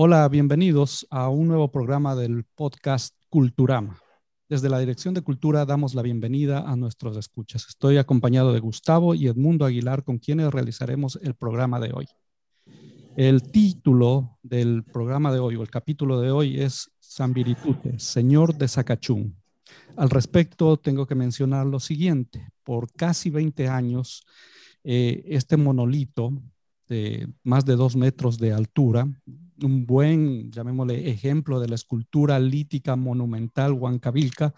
Hola, 0.00 0.28
bienvenidos 0.28 1.08
a 1.10 1.28
un 1.28 1.48
nuevo 1.48 1.72
programa 1.72 2.14
del 2.14 2.44
podcast 2.44 3.16
Culturama. 3.28 3.98
Desde 4.48 4.68
la 4.68 4.78
Dirección 4.78 5.12
de 5.12 5.22
Cultura 5.22 5.66
damos 5.66 5.96
la 5.96 6.02
bienvenida 6.02 6.60
a 6.70 6.76
nuestros 6.76 7.16
escuchas. 7.16 7.66
Estoy 7.68 7.96
acompañado 7.96 8.52
de 8.52 8.60
Gustavo 8.60 9.16
y 9.16 9.26
Edmundo 9.26 9.64
Aguilar, 9.64 10.04
con 10.04 10.18
quienes 10.18 10.52
realizaremos 10.52 11.18
el 11.20 11.34
programa 11.34 11.80
de 11.80 11.90
hoy. 11.92 12.06
El 13.16 13.50
título 13.50 14.38
del 14.44 14.84
programa 14.84 15.32
de 15.32 15.40
hoy, 15.40 15.56
o 15.56 15.62
el 15.62 15.70
capítulo 15.70 16.20
de 16.20 16.30
hoy, 16.30 16.60
es 16.60 16.92
San 17.00 17.32
Viritute, 17.32 17.98
Señor 17.98 18.54
de 18.54 18.68
Zacachún. 18.68 19.34
Al 19.96 20.10
respecto, 20.10 20.76
tengo 20.76 21.08
que 21.08 21.16
mencionar 21.16 21.66
lo 21.66 21.80
siguiente. 21.80 22.46
Por 22.62 22.92
casi 22.92 23.30
20 23.30 23.66
años, 23.66 24.24
eh, 24.84 25.24
este 25.26 25.56
monolito 25.56 26.40
de 26.88 27.28
más 27.42 27.64
de 27.64 27.76
dos 27.76 27.96
metros 27.96 28.38
de 28.38 28.52
altura, 28.52 29.08
un 29.62 29.86
buen, 29.86 30.50
llamémosle, 30.50 31.10
ejemplo 31.10 31.60
de 31.60 31.68
la 31.68 31.74
escultura 31.74 32.38
lítica 32.38 32.96
monumental 32.96 33.72
Huancavilca, 33.72 34.54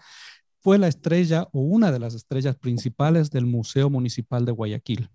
fue 0.59 0.77
la 0.77 0.87
estrella 0.87 1.47
o 1.51 1.61
una 1.61 1.91
de 1.91 1.99
las 1.99 2.13
estrellas 2.13 2.55
principales 2.55 3.31
del 3.31 3.45
Museo 3.45 3.89
Municipal 3.89 4.45
de 4.45 4.51
Guayaquil. 4.51 5.09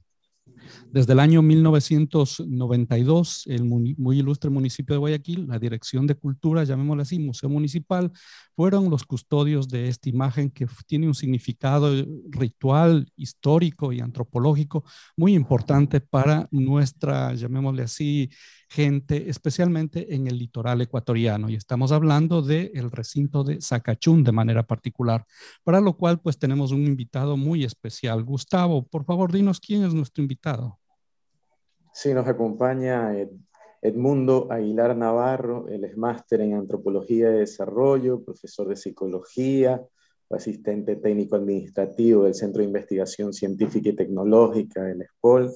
Desde 0.91 1.12
el 1.12 1.20
año 1.20 1.43
1992, 1.43 3.45
el 3.47 3.65
muy, 3.65 4.19
ilustre 4.19 4.51
municipio 4.51 4.95
de 4.95 4.98
Guayaquil, 4.98 5.47
la 5.47 5.59
Dirección 5.59 6.07
de 6.07 6.15
Cultura, 6.15 6.65
llamémoslo 6.65 7.02
así, 7.02 7.19
Museo 7.19 7.48
Municipal, 7.48 8.11
fueron 8.55 8.91
los 8.91 9.05
custodios 9.05 9.69
de 9.69 9.88
esta 9.88 10.09
imagen 10.09 10.51
que 10.51 10.66
tiene 10.87 11.07
un 11.07 11.15
significado 11.15 11.93
ritual, 12.30 13.09
histórico 13.16 13.93
y 13.93 14.01
antropológico 14.01 14.84
muy 15.16 15.34
importante 15.34 16.01
para 16.01 16.48
nuestra, 16.51 17.35
llamémosle 17.35 17.83
así, 17.83 18.30
gente, 18.69 19.30
especialmente 19.30 20.15
en 20.15 20.27
el 20.27 20.38
litoral 20.38 20.80
ecuatoriano. 20.80 21.48
Y 21.48 21.55
estamos 21.55 21.93
hablando 21.93 22.43
del 22.43 22.91
recinto 22.91 23.45
de 23.45 23.61
Zacachún 23.61 24.24
de 24.24 24.32
manera 24.32 24.65
particular, 24.65 25.24
para 25.65 25.80
lo 25.80 25.96
cual 25.96 26.21
pues 26.21 26.38
tenemos 26.38 26.73
un 26.73 26.85
invitado 26.87 27.37
muy 27.37 27.65
especial. 27.65 28.24
Gustavo, 28.24 28.85
por 28.85 29.04
favor, 29.04 29.32
dinos 29.32 29.60
quién 29.60 29.85
es 29.85 29.95
nuestro 29.95 30.23
invitado. 30.23 30.79
Sí, 31.93 32.13
nos 32.13 32.26
acompaña 32.26 33.13
Edmundo 33.80 34.49
Aguilar 34.51 34.96
Navarro, 34.96 35.69
él 35.69 35.85
es 35.85 35.96
máster 35.96 36.41
en 36.41 36.54
Antropología 36.54 37.30
de 37.30 37.38
Desarrollo, 37.38 38.23
profesor 38.23 38.69
de 38.69 38.76
Psicología, 38.76 39.82
asistente 40.30 40.96
técnico 40.96 41.37
administrativo 41.37 42.24
del 42.24 42.35
Centro 42.35 42.60
de 42.60 42.66
Investigación 42.66 43.32
Científica 43.32 43.91
y 43.91 43.95
Tecnológica, 43.96 44.82
del 44.82 45.02
ESPOL, 45.02 45.52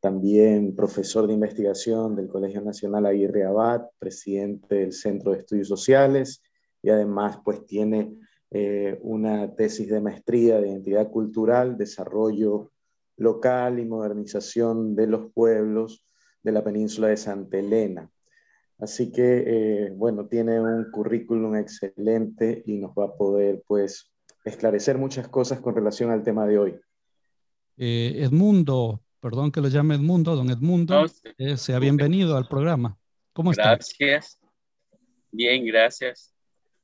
también 0.00 0.74
profesor 0.74 1.26
de 1.26 1.34
investigación 1.34 2.16
del 2.16 2.28
Colegio 2.28 2.62
Nacional 2.62 3.06
Aguirre 3.06 3.44
Abad, 3.44 3.82
presidente 3.98 4.76
del 4.76 4.92
Centro 4.92 5.32
de 5.32 5.38
Estudios 5.38 5.68
Sociales 5.68 6.42
y 6.82 6.88
además 6.88 7.38
pues 7.44 7.66
tiene 7.66 8.16
eh, 8.50 8.98
una 9.02 9.54
tesis 9.54 9.88
de 9.88 10.00
maestría 10.00 10.60
de 10.60 10.68
identidad 10.68 11.10
cultural, 11.10 11.76
desarrollo 11.76 12.72
local 13.16 13.78
y 13.78 13.84
modernización 13.84 14.96
de 14.96 15.06
los 15.06 15.30
pueblos 15.32 16.04
de 16.42 16.52
la 16.52 16.64
península 16.64 17.08
de 17.08 17.16
Santa 17.18 17.58
Elena. 17.58 18.10
Así 18.78 19.12
que, 19.12 19.44
eh, 19.46 19.92
bueno, 19.94 20.26
tiene 20.26 20.58
un 20.58 20.90
currículum 20.90 21.54
excelente 21.56 22.62
y 22.64 22.78
nos 22.78 22.92
va 22.92 23.04
a 23.04 23.14
poder, 23.14 23.62
pues, 23.66 24.10
esclarecer 24.42 24.96
muchas 24.96 25.28
cosas 25.28 25.60
con 25.60 25.74
relación 25.74 26.10
al 26.10 26.22
tema 26.22 26.46
de 26.46 26.58
hoy. 26.58 26.80
Eh, 27.76 28.22
Edmundo, 28.24 29.02
perdón 29.20 29.52
que 29.52 29.60
lo 29.60 29.68
llame 29.68 29.94
Edmundo, 29.94 30.34
don 30.34 30.50
Edmundo, 30.50 31.06
eh, 31.38 31.56
sea 31.56 31.78
bienvenido 31.78 32.36
al 32.36 32.48
programa. 32.48 32.98
¿Cómo 33.32 33.52
está? 33.52 33.74
Gracias. 33.74 34.38
Bien, 35.30 35.64
gracias. 35.64 36.34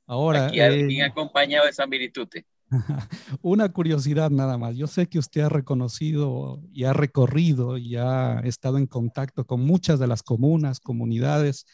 Ahora. 0.05 0.47
Aquí 0.47 0.59
eh, 0.59 1.03
acompañado 1.03 1.65
de 1.65 1.73
San 1.73 1.89
Viritute. 1.89 2.45
Una 3.41 3.69
curiosidad 3.69 4.29
nada 4.29 4.57
más. 4.57 4.75
Yo 4.75 4.87
sé 4.87 5.07
que 5.07 5.19
usted 5.19 5.41
ha 5.41 5.49
reconocido 5.49 6.61
y 6.71 6.83
ha 6.83 6.93
recorrido 6.93 7.77
y 7.77 7.95
ha 7.95 8.39
estado 8.41 8.77
en 8.77 8.87
contacto 8.87 9.45
con 9.45 9.61
muchas 9.61 9.99
de 9.99 10.07
las 10.07 10.21
comunas, 10.21 10.79
comunidades 10.79 11.65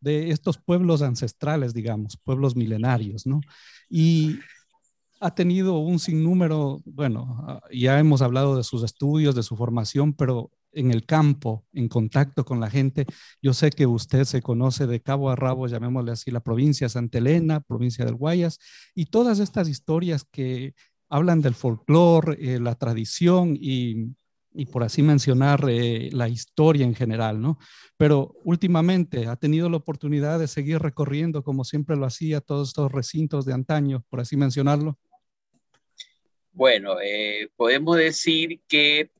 de 0.00 0.30
estos 0.30 0.58
pueblos 0.58 1.02
ancestrales, 1.02 1.74
digamos, 1.74 2.16
pueblos 2.22 2.54
milenarios, 2.54 3.26
¿no? 3.26 3.40
Y 3.88 4.40
ha 5.22 5.34
tenido 5.36 5.78
un 5.78 6.00
sinnúmero, 6.00 6.82
bueno, 6.84 7.60
ya 7.72 7.98
hemos 8.00 8.22
hablado 8.22 8.56
de 8.56 8.64
sus 8.64 8.82
estudios, 8.82 9.36
de 9.36 9.44
su 9.44 9.56
formación, 9.56 10.14
pero 10.14 10.50
en 10.72 10.90
el 10.90 11.06
campo, 11.06 11.64
en 11.72 11.88
contacto 11.88 12.44
con 12.44 12.58
la 12.58 12.68
gente, 12.68 13.06
yo 13.40 13.54
sé 13.54 13.70
que 13.70 13.86
usted 13.86 14.24
se 14.24 14.42
conoce 14.42 14.88
de 14.88 15.00
cabo 15.00 15.30
a 15.30 15.36
rabo, 15.36 15.68
llamémosle 15.68 16.10
así, 16.10 16.32
la 16.32 16.40
provincia 16.40 16.86
de 16.86 16.90
Santa 16.90 17.18
Elena, 17.18 17.60
provincia 17.60 18.04
del 18.04 18.16
Guayas, 18.16 18.58
y 18.96 19.06
todas 19.06 19.38
estas 19.38 19.68
historias 19.68 20.24
que 20.24 20.74
hablan 21.08 21.40
del 21.40 21.54
folclore, 21.54 22.36
eh, 22.40 22.58
la 22.58 22.74
tradición 22.74 23.56
y, 23.60 24.16
y, 24.52 24.66
por 24.66 24.82
así 24.82 25.02
mencionar 25.02 25.64
eh, 25.68 26.10
la 26.12 26.28
historia 26.28 26.84
en 26.84 26.96
general, 26.96 27.40
¿no? 27.40 27.58
Pero 27.96 28.34
últimamente 28.42 29.28
ha 29.28 29.36
tenido 29.36 29.68
la 29.68 29.76
oportunidad 29.76 30.40
de 30.40 30.48
seguir 30.48 30.80
recorriendo, 30.80 31.44
como 31.44 31.62
siempre 31.62 31.94
lo 31.94 32.06
hacía, 32.06 32.40
todos 32.40 32.70
estos 32.70 32.90
recintos 32.90 33.44
de 33.44 33.52
antaño, 33.52 34.04
por 34.10 34.18
así 34.18 34.36
mencionarlo. 34.36 34.98
Bueno, 36.54 37.00
eh, 37.00 37.48
podemos 37.56 37.96
decir 37.96 38.60
que 38.68 39.10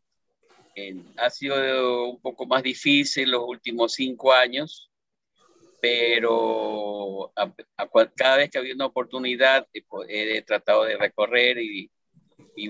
eh, 0.76 1.03
ha 1.16 1.31
sido 1.31 2.10
un 2.10 2.20
poco 2.20 2.44
más 2.44 2.62
difícil 2.62 3.31
los 3.31 3.43
últimos 3.47 3.94
cinco 3.94 4.34
años, 4.34 4.91
pero 5.81 7.32
cada 8.15 8.37
vez 8.37 8.50
que 8.50 8.59
había 8.59 8.75
una 8.75 8.87
oportunidad 8.87 9.66
he 10.09 10.43
tratado 10.43 10.84
de 10.84 10.98
recorrer 10.98 11.59
y, 11.59 11.91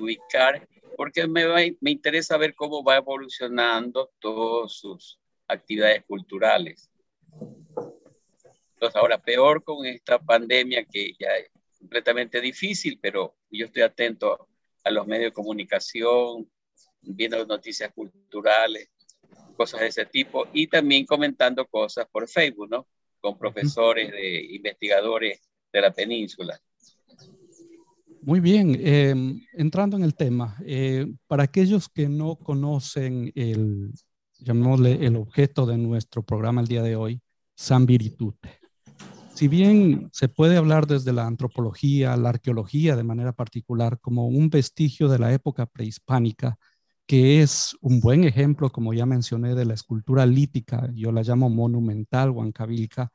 ubicar, 0.01 0.67
porque 0.97 1.27
me, 1.27 1.77
me 1.81 1.91
interesa 1.91 2.37
ver 2.37 2.55
cómo 2.55 2.85
va 2.85 2.99
evolucionando 2.99 4.13
todas 4.21 4.73
sus 4.73 5.19
actividades 5.49 6.05
culturales. 6.05 6.89
Entonces, 8.75 8.97
ahora 8.97 9.19
peor 9.21 9.65
con 9.65 9.85
esta 9.87 10.21
pandemia 10.21 10.85
que 10.85 11.15
ya 11.19 11.37
es 11.37 11.51
completamente 11.79 12.41
difícil, 12.41 12.99
pero 13.03 13.35
yo 13.51 13.67
estoy 13.67 13.83
atento 13.83 14.49
a 14.85 14.91
los 14.91 15.07
medios 15.07 15.31
de 15.31 15.33
comunicación, 15.33 16.51
viendo 17.01 17.45
noticias 17.47 17.93
culturales, 17.93 18.89
cosas 19.57 19.81
de 19.81 19.87
ese 19.89 20.07
tipo, 20.07 20.47
y 20.53 20.67
también 20.67 21.07
comentando 21.07 21.67
cosas 21.67 22.07
por 22.11 22.29
Facebook, 22.29 22.69
¿no? 22.71 22.87
Con 23.21 23.39
profesores, 23.39 24.11
de 24.11 24.45
investigadores 24.55 25.41
de 25.73 25.81
la 25.81 25.93
península. 25.93 26.61
Muy 28.23 28.39
bien, 28.39 28.79
em, 28.81 29.41
entrando 29.53 29.97
en 29.97 30.05
el 30.05 30.15
tema, 30.15 30.57
eh, 30.65 31.07
para 31.27 31.43
aquellos 31.43 31.89
que 31.89 32.09
no 32.09 32.37
conocen 32.37 33.33
el, 33.35 33.91
llamémosle, 34.39 35.05
el 35.05 35.17
objeto 35.17 35.67
de 35.67 35.77
nuestro 35.77 36.23
programa 36.23 36.61
el 36.61 36.69
día 36.69 36.83
de 36.83 36.95
hoy, 36.95 37.21
San 37.57 37.85
Viritute. 37.85 38.62
Si 39.43 39.49
bien 39.49 40.09
se 40.13 40.29
puede 40.29 40.57
hablar 40.57 40.87
desde 40.87 41.13
la 41.13 41.27
antropología, 41.27 42.17
la 42.17 42.29
arqueología 42.29 42.95
de 42.95 43.03
manera 43.03 43.33
particular, 43.33 43.99
como 43.99 44.29
un 44.29 44.49
vestigio 44.49 45.09
de 45.09 45.19
la 45.19 45.33
época 45.33 45.67
prehispánica, 45.67 46.61
que 47.09 47.43
es 47.43 47.77
un 47.81 47.99
buen 47.99 48.23
ejemplo, 48.23 48.71
como 48.71 48.95
ya 48.95 49.05
mencioné, 49.05 49.57
de 49.57 49.65
la 49.65 49.75
escultura 49.75 50.27
lítica, 50.27 50.89
yo 50.95 51.11
la 51.11 51.23
llamo 51.23 51.51
monumental 51.51 52.31
Huancavilca. 52.31 53.11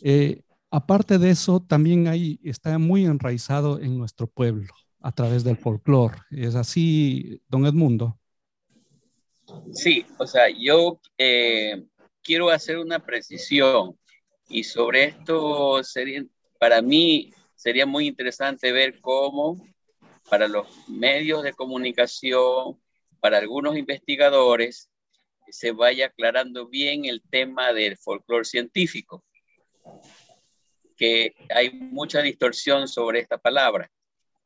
Eh, 0.00 0.42
aparte 0.70 1.18
de 1.18 1.30
eso, 1.30 1.58
también 1.58 2.06
ahí 2.06 2.38
está 2.44 2.78
muy 2.78 3.04
enraizado 3.04 3.80
en 3.80 3.98
nuestro 3.98 4.28
pueblo 4.28 4.72
a 5.00 5.10
través 5.10 5.42
del 5.42 5.56
folclore. 5.56 6.18
¿Es 6.30 6.54
así, 6.54 7.42
don 7.48 7.66
Edmundo? 7.66 8.20
Sí, 9.72 10.06
o 10.16 10.28
sea, 10.28 10.44
yo 10.48 11.00
eh, 11.18 11.88
quiero 12.22 12.50
hacer 12.50 12.78
una 12.78 13.00
precisión. 13.00 13.96
Y 14.48 14.64
sobre 14.64 15.04
esto, 15.04 15.82
sería, 15.82 16.24
para 16.58 16.80
mí, 16.82 17.32
sería 17.54 17.86
muy 17.86 18.06
interesante 18.06 18.72
ver 18.72 19.00
cómo 19.00 19.56
para 20.28 20.48
los 20.48 20.66
medios 20.88 21.42
de 21.42 21.52
comunicación, 21.52 22.80
para 23.20 23.38
algunos 23.38 23.76
investigadores, 23.76 24.90
se 25.48 25.72
vaya 25.72 26.06
aclarando 26.06 26.68
bien 26.68 27.04
el 27.04 27.22
tema 27.22 27.72
del 27.72 27.96
folclore 27.96 28.44
científico, 28.44 29.24
que 30.96 31.34
hay 31.54 31.70
mucha 31.70 32.20
distorsión 32.22 32.88
sobre 32.88 33.20
esta 33.20 33.38
palabra. 33.38 33.90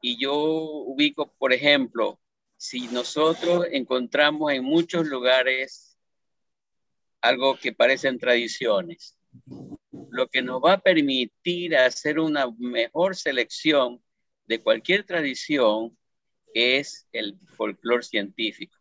Y 0.02 0.20
yo 0.20 0.34
ubico, 0.34 1.32
por 1.38 1.52
ejemplo, 1.52 2.20
si 2.56 2.88
nosotros 2.88 3.66
encontramos 3.70 4.52
en 4.52 4.64
muchos 4.64 5.06
lugares 5.06 5.96
algo 7.20 7.56
que 7.56 7.72
parecen 7.72 8.19
tradiciones, 8.19 9.16
lo 10.10 10.28
que 10.28 10.42
nos 10.42 10.60
va 10.62 10.74
a 10.74 10.80
permitir 10.80 11.76
hacer 11.76 12.18
una 12.18 12.46
mejor 12.58 13.16
selección 13.16 14.02
de 14.46 14.60
cualquier 14.60 15.04
tradición 15.04 15.96
es 16.54 17.06
el 17.12 17.38
folclore 17.56 18.02
científico. 18.02 18.76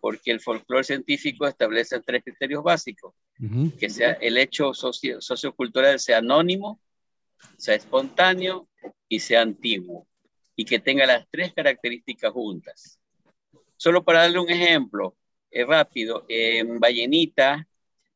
Porque 0.00 0.30
el 0.30 0.40
folclore 0.40 0.84
científico 0.84 1.46
establece 1.46 2.00
tres 2.00 2.22
criterios 2.24 2.62
básicos. 2.62 3.14
que 3.78 3.88
sea 3.88 4.12
el 4.12 4.36
hecho 4.36 4.74
socio, 4.74 5.20
sociocultural 5.20 5.98
sea 5.98 6.18
anónimo, 6.18 6.78
sea 7.56 7.74
espontáneo 7.74 8.68
y 9.08 9.20
sea 9.20 9.40
antiguo, 9.40 10.06
y 10.54 10.66
que 10.66 10.78
tenga 10.78 11.06
las 11.06 11.26
tres 11.30 11.54
características 11.54 12.32
juntas. 12.32 13.00
Solo 13.78 14.04
para 14.04 14.20
darle 14.20 14.40
un 14.40 14.50
ejemplo 14.50 15.16
es 15.50 15.66
rápido, 15.66 16.26
en 16.28 16.78
Ballenita 16.78 17.66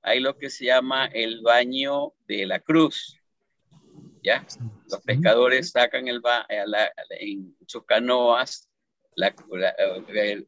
hay 0.05 0.21
lo 0.21 0.37
que 0.37 0.51
se 0.51 0.67
llama 0.67 1.07
el 1.07 1.41
baño 1.41 2.13
de 2.29 2.47
la 2.47 2.61
cruz. 2.61 3.19
¿Ya? 4.23 4.47
Los 4.91 5.01
pescadores 5.03 5.71
sacan 5.71 6.09
el 6.09 6.21
ba 6.21 6.47
en 7.11 7.57
sus 7.67 7.85
canoas 7.85 8.71
la, 9.17 9.35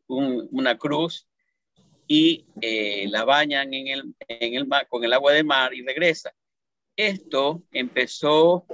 una 0.08 0.79
cruz 0.79 1.26
y 2.06 2.47
eh, 2.61 3.06
la 3.08 3.25
bañan 3.25 3.73
en 3.73 3.88
el, 3.88 4.14
en 4.29 4.55
el 4.55 4.67
mar, 4.67 4.87
con 4.88 5.05
el 5.05 5.12
agua 5.12 5.32
de 5.32 5.44
mar 5.44 5.75
y 5.75 5.82
regresa. 5.82 6.35
Esto 6.94 7.62
empezó 7.73 8.67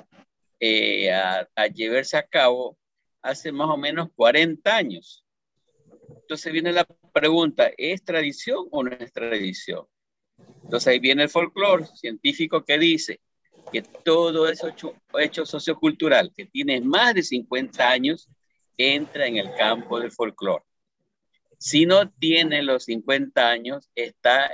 eh, 0.61 1.12
a, 1.12 1.49
a, 1.55 1.67
llevarse 1.67 2.17
a 2.17 2.26
cabo 2.26 2.78
hace 3.20 3.52
más 3.52 3.69
o 3.69 3.76
menos 3.76 4.08
40 4.14 4.75
años. 4.75 5.25
Entonces 6.08 6.52
viene 6.52 6.73
la 6.73 6.85
pregunta, 7.12 7.70
¿es 7.76 8.05
tradición 8.05 8.67
o 8.70 8.82
no 8.82 8.90
es 8.93 9.12
tradición? 9.12 9.87
Entonces 10.62 10.87
ahí 10.88 10.99
viene 10.99 11.25
el 11.25 11.29
folclore 11.29 11.87
científico 11.87 12.64
que 12.64 12.79
dice 12.79 13.20
que 13.73 13.82
todo 13.82 14.49
eso 14.49 14.69
hecho, 15.19 15.47
sociocultural 15.47 16.32
que 16.35 16.47
tiene 16.47 16.81
más 16.81 17.14
de 17.14 17.23
50 17.23 17.88
años 17.88 18.29
entra 18.76 19.26
en 19.26 19.37
el 19.37 19.55
campo 19.55 20.00
del 20.00 20.11
folclore. 20.11 20.64
Si 21.59 21.87
no 21.87 22.11
tiene 22.11 22.62
los 22.62 22.85
50 22.85 23.49
años, 23.49 23.88
está 23.94 24.50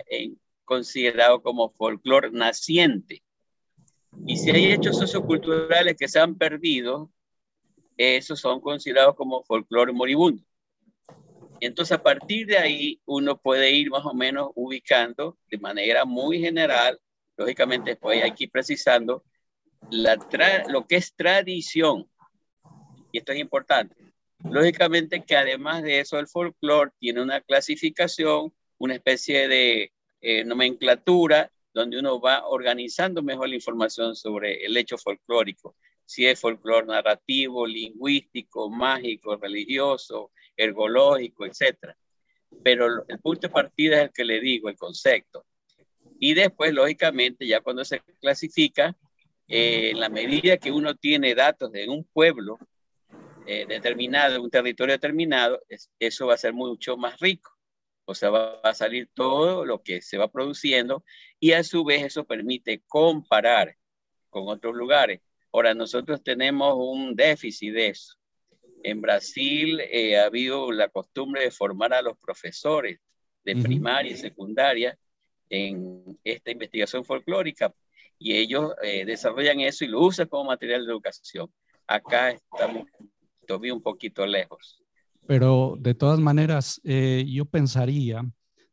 considerado 0.65 1.43
como 1.43 1.71
folclore 1.71 2.31
naciente. 2.31 3.23
Y 4.27 4.37
si 4.37 4.51
hay 4.51 4.73
hechos 4.73 4.99
socioculturales 4.99 5.97
que 5.97 6.09
se 6.09 6.19
han 6.19 6.37
perdido, 6.37 7.11
esos 7.97 8.41
son 8.41 8.61
considerados 8.61 9.15
como 9.17 9.43
folclore 9.45 9.93
moribundo. 9.93 10.43
Entonces, 11.61 11.93
a 11.93 12.03
partir 12.03 12.47
de 12.47 12.59
ahí, 12.59 13.01
uno 13.07 13.37
puede 13.37 13.71
ir 13.73 13.91
más 13.91 14.05
o 14.05 14.15
menos 14.15 14.51
ubicando 14.55 15.37
de 15.51 15.59
manera 15.59 16.05
muy 16.05 16.41
general, 16.41 17.01
lógicamente 17.37 17.91
después 17.91 18.23
hay 18.23 18.33
que 18.33 18.45
ir 18.45 18.51
precisando 18.51 19.25
lo 19.91 20.87
que 20.87 20.97
es 20.97 21.15
tradición. 21.15 22.09
Y 23.13 23.19
esto 23.19 23.33
es 23.33 23.39
importante. 23.39 23.97
Lógicamente 24.45 25.25
que 25.25 25.37
además 25.37 25.83
de 25.83 26.01
eso, 26.01 26.19
el 26.19 26.29
folclore 26.29 26.93
tiene 26.99 27.23
una 27.23 27.41
clasificación, 27.41 28.53
una 28.79 28.95
especie 28.95 29.49
de 29.49 29.93
eh, 30.21 30.45
nomenclatura 30.45 31.51
donde 31.75 31.99
uno 31.99 32.21
va 32.21 32.47
organizando 32.47 33.23
mejor 33.23 33.49
la 33.49 33.57
información 33.57 34.17
sobre 34.17 34.65
el 34.65 34.77
hecho 34.77 34.97
folclórico, 34.97 35.77
si 36.05 36.27
es 36.27 36.41
folclore 36.41 36.87
narrativo, 36.87 37.67
lingüístico, 37.67 38.71
mágico, 38.71 39.37
religioso, 39.37 40.31
ergológico, 40.59 41.47
etc. 41.47 41.95
Pero 42.63 43.07
el 43.09 43.19
punto 43.21 43.49
de 43.49 43.53
partida 43.53 43.97
es 43.97 44.03
el 44.03 44.13
que 44.13 44.25
le 44.25 44.41
digo, 44.41 44.69
el 44.69 44.77
concepto. 44.77 45.47
Y 46.19 46.35
después, 46.35 46.75
lógicamente, 46.75 47.47
ya 47.47 47.61
cuando 47.61 47.85
se 47.85 48.01
clasifica, 48.21 48.95
eh, 49.47 49.91
en 49.91 50.01
la 50.01 50.11
medida 50.11 50.59
que 50.59 50.71
uno 50.71 50.95
tiene 50.95 51.35
datos 51.35 51.73
de 51.73 51.89
un 51.89 52.05
pueblo, 52.05 52.59
eh, 53.47 53.65
determinado, 53.67 54.43
un 54.43 54.51
territorio 54.51 54.93
determinado, 54.93 55.63
eso 55.99 56.27
va 56.27 56.35
a 56.35 56.37
ser 56.37 56.53
mucho 56.53 56.99
más 56.99 57.19
rico. 57.19 57.51
O 58.05 58.15
sea, 58.15 58.29
va, 58.29 58.61
a 58.63 58.75
salir 58.75 59.09
todo 59.15 59.65
lo 59.65 59.83
que 59.83 60.03
se 60.03 60.19
va 60.19 60.31
produciendo 60.31 61.03
y 61.41 61.53
a 61.53 61.65
su 61.65 61.83
vez 61.83 62.03
eso 62.03 62.25
permite 62.27 62.83
comparar 62.87 63.77
con 64.29 64.49
otros 64.49 64.75
lugares. 64.75 65.23
Ahora, 65.51 65.73
nosotros 65.73 66.23
tenemos 66.23 66.75
un 66.77 67.17
déficit 67.17 67.73
de 67.73 67.89
eso. 67.89 68.18
En 68.83 69.01
Brasil 69.01 69.81
eh, 69.81 70.19
ha 70.19 70.27
habido 70.27 70.71
la 70.73 70.89
costumbre 70.89 71.43
de 71.43 71.51
formar 71.51 71.93
a 71.95 72.03
los 72.03 72.17
profesores 72.19 72.99
de 73.45 73.57
primaria 73.57 74.13
y 74.13 74.17
secundaria 74.17 74.99
en 75.49 76.19
esta 76.23 76.51
investigación 76.51 77.05
folclórica 77.05 77.73
y 78.19 78.35
ellos 78.35 78.73
eh, 78.83 79.05
desarrollan 79.05 79.61
eso 79.61 79.85
y 79.85 79.89
lo 79.89 80.01
usan 80.01 80.29
como 80.29 80.45
material 80.45 80.85
de 80.85 80.93
educación. 80.93 81.51
Acá 81.87 82.31
estamos 82.31 82.87
vi 83.57 83.71
un 83.71 83.81
poquito 83.81 84.27
lejos. 84.27 84.83
Pero 85.27 85.77
de 85.79 85.95
todas 85.95 86.19
maneras, 86.19 86.81
eh, 86.85 87.25
yo 87.27 87.47
pensaría, 87.47 88.23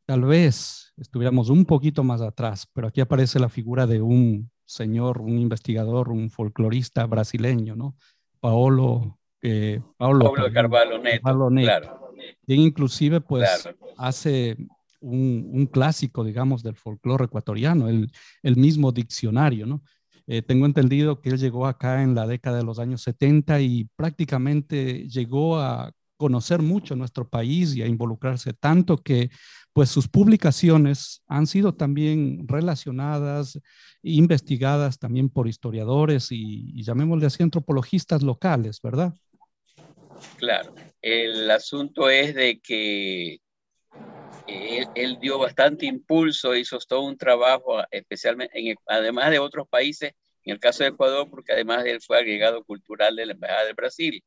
tal 0.06 0.22
vez 0.24 0.94
estuviéramos 0.98 1.50
un 1.50 1.66
poquito 1.66 2.04
más 2.04 2.22
atrás, 2.22 2.68
pero 2.74 2.88
aquí 2.88 3.00
aparece 3.00 3.40
la 3.40 3.50
figura 3.50 3.88
de 3.88 4.02
un 4.02 4.52
señor, 4.66 5.22
un 5.22 5.38
investigador, 5.38 6.10
un 6.10 6.30
folclorista 6.30 7.06
brasileño, 7.06 7.76
¿no? 7.76 7.96
Paolo, 8.40 9.20
eh, 9.42 9.82
Paolo, 9.98 10.34
Carvalho 10.54 11.00
Neto, 11.00 11.50
Claro. 11.64 12.14
Y 12.48 12.56
inclusive, 12.56 13.22
pues, 13.22 13.70
hace 13.98 14.58
un, 15.02 15.50
un, 15.54 15.66
clásico, 15.68 16.24
digamos, 16.24 16.64
del 16.64 16.76
folclore 16.76 17.26
ecuatoriano, 17.26 17.88
el, 17.88 18.12
el 18.42 18.56
mismo 18.56 18.92
diccionario, 18.92 19.66
¿no? 19.66 19.84
Eh, 20.28 20.42
tengo 20.42 20.66
entendido 20.66 21.22
que 21.22 21.30
él 21.30 21.38
llegó 21.38 21.68
acá 21.68 22.02
en 22.02 22.16
la 22.16 22.26
década 22.26 22.58
de 22.58 22.64
los 22.64 22.80
años 22.80 23.04
70 23.04 23.62
y 23.62 23.88
prácticamente 23.96 25.08
llegó 25.08 25.60
a 25.60 25.92
conocer 26.18 26.62
mucho 26.62 26.96
nuestro 26.96 27.30
país 27.30 27.76
y 27.76 27.82
a 27.82 27.88
involucrarse 27.88 28.54
tanto 28.54 28.98
que 28.98 29.30
pues 29.74 29.90
sus 29.90 30.08
publicaciones 30.08 31.22
han 31.28 31.46
sido 31.48 31.76
también 31.76 32.48
relacionadas, 32.48 33.60
investigadas 34.02 34.98
también 34.98 35.30
por 35.30 35.48
historiadores 35.48 36.32
y, 36.32 36.82
llamémosle 36.82 37.26
así 37.26 37.44
antropologistas 37.44 38.24
locales, 38.24 38.80
¿verdad? 38.82 39.14
Claro, 40.38 40.76
el 41.02 41.50
asunto 41.50 42.10
es 42.10 42.36
de 42.36 42.60
que 42.60 43.40
él, 44.48 45.18
dio 45.20 45.40
bastante 45.40 45.86
impulso, 45.86 46.56
hizo 46.56 46.78
todo 46.80 47.02
un 47.02 47.18
trabajo, 47.18 47.82
especialmente, 47.92 48.76
además 48.86 49.32
de 49.32 49.40
otros 49.40 49.68
países, 49.68 50.14
en 50.44 50.54
el 50.54 50.60
caso 50.60 50.84
de 50.84 50.90
Ecuador, 50.90 51.30
porque 51.30 51.54
además 51.54 51.86
él 51.86 52.02
fue 52.02 52.18
agregado 52.18 52.64
cultural 52.64 53.16
de 53.16 53.26
la 53.26 53.34
Embajada 53.34 53.66
de 53.66 53.74
Brasil. 53.74 54.24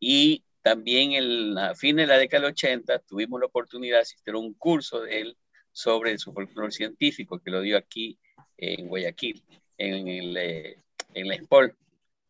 Y 0.00 0.44
también 0.62 1.12
en 1.12 1.58
a 1.58 1.74
fin 1.74 1.96
de 1.96 2.06
la 2.06 2.18
década 2.18 2.42
del 2.42 2.52
80 2.52 2.98
tuvimos 3.00 3.40
la 3.40 3.46
oportunidad 3.46 3.98
de 3.98 4.02
asistir 4.02 4.34
a 4.34 4.38
un 4.38 4.54
curso 4.54 5.02
de 5.02 5.20
él 5.20 5.36
sobre 5.72 6.16
su 6.18 6.32
folclore 6.32 6.72
científico, 6.72 7.38
que 7.38 7.50
lo 7.50 7.60
dio 7.60 7.76
aquí 7.76 8.18
en 8.56 8.88
Guayaquil, 8.88 9.44
en, 9.76 10.08
el, 10.08 10.36
eh, 10.36 10.78
en 11.12 11.28
la 11.28 11.36
SPOL, 11.36 11.76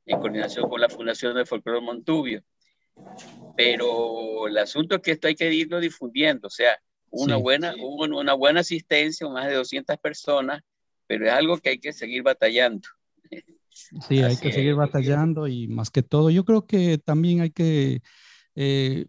en 0.05 0.19
coordinación 0.19 0.69
con 0.69 0.81
la 0.81 0.89
Fundación 0.89 1.37
de 1.37 1.47
Folclore 1.47 1.81
Montubio. 1.81 2.43
Pero 3.57 4.49
el 4.49 4.59
asunto 4.59 4.97
es 4.97 5.03
que 5.03 5.13
esto 5.13 5.29
hay 5.29 5.35
que 5.35 5.53
irlo 5.53 5.81
difundiendo, 5.81 6.49
o 6.49 6.51
sea, 6.51 6.79
una, 7.11 7.37
buena, 7.37 7.75
una 7.79 8.35
buena 8.35 8.61
asistencia, 8.61 9.29
más 9.29 9.47
de 9.47 9.55
200 9.55 9.97
personas, 9.99 10.63
pero 11.07 11.27
es 11.27 11.33
algo 11.33 11.59
que 11.59 11.71
hay 11.71 11.79
que 11.79 11.93
seguir 11.93 12.23
batallando. 12.23 12.89
Sí, 14.09 14.23
hay 14.23 14.37
que 14.37 14.53
seguir 14.53 14.75
batallando 14.75 15.47
y 15.47 15.69
más 15.69 15.91
que 15.91 16.03
todo, 16.03 16.31
yo 16.31 16.45
creo 16.45 16.67
que 16.67 16.99
también 16.99 17.41
hay 17.41 17.51
que 17.51 18.01
eh, 18.55 19.07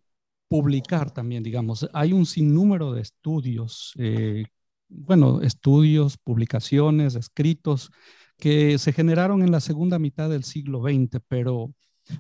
publicar 0.48 1.12
también, 1.12 1.44
digamos, 1.44 1.90
hay 1.94 2.14
un 2.14 2.26
sinnúmero 2.26 2.94
de 2.94 3.02
estudios, 3.02 3.94
eh, 3.98 4.46
bueno, 4.90 5.42
estudios, 5.42 6.18
publicaciones, 6.18 7.16
escritos 7.16 7.92
que 8.38 8.78
se 8.78 8.94
generaron 8.94 9.42
en 9.42 9.52
la 9.52 9.60
segunda 9.60 10.00
mitad 10.00 10.30
del 10.30 10.44
siglo 10.44 10.82
XX, 10.82 11.20
pero 11.28 11.74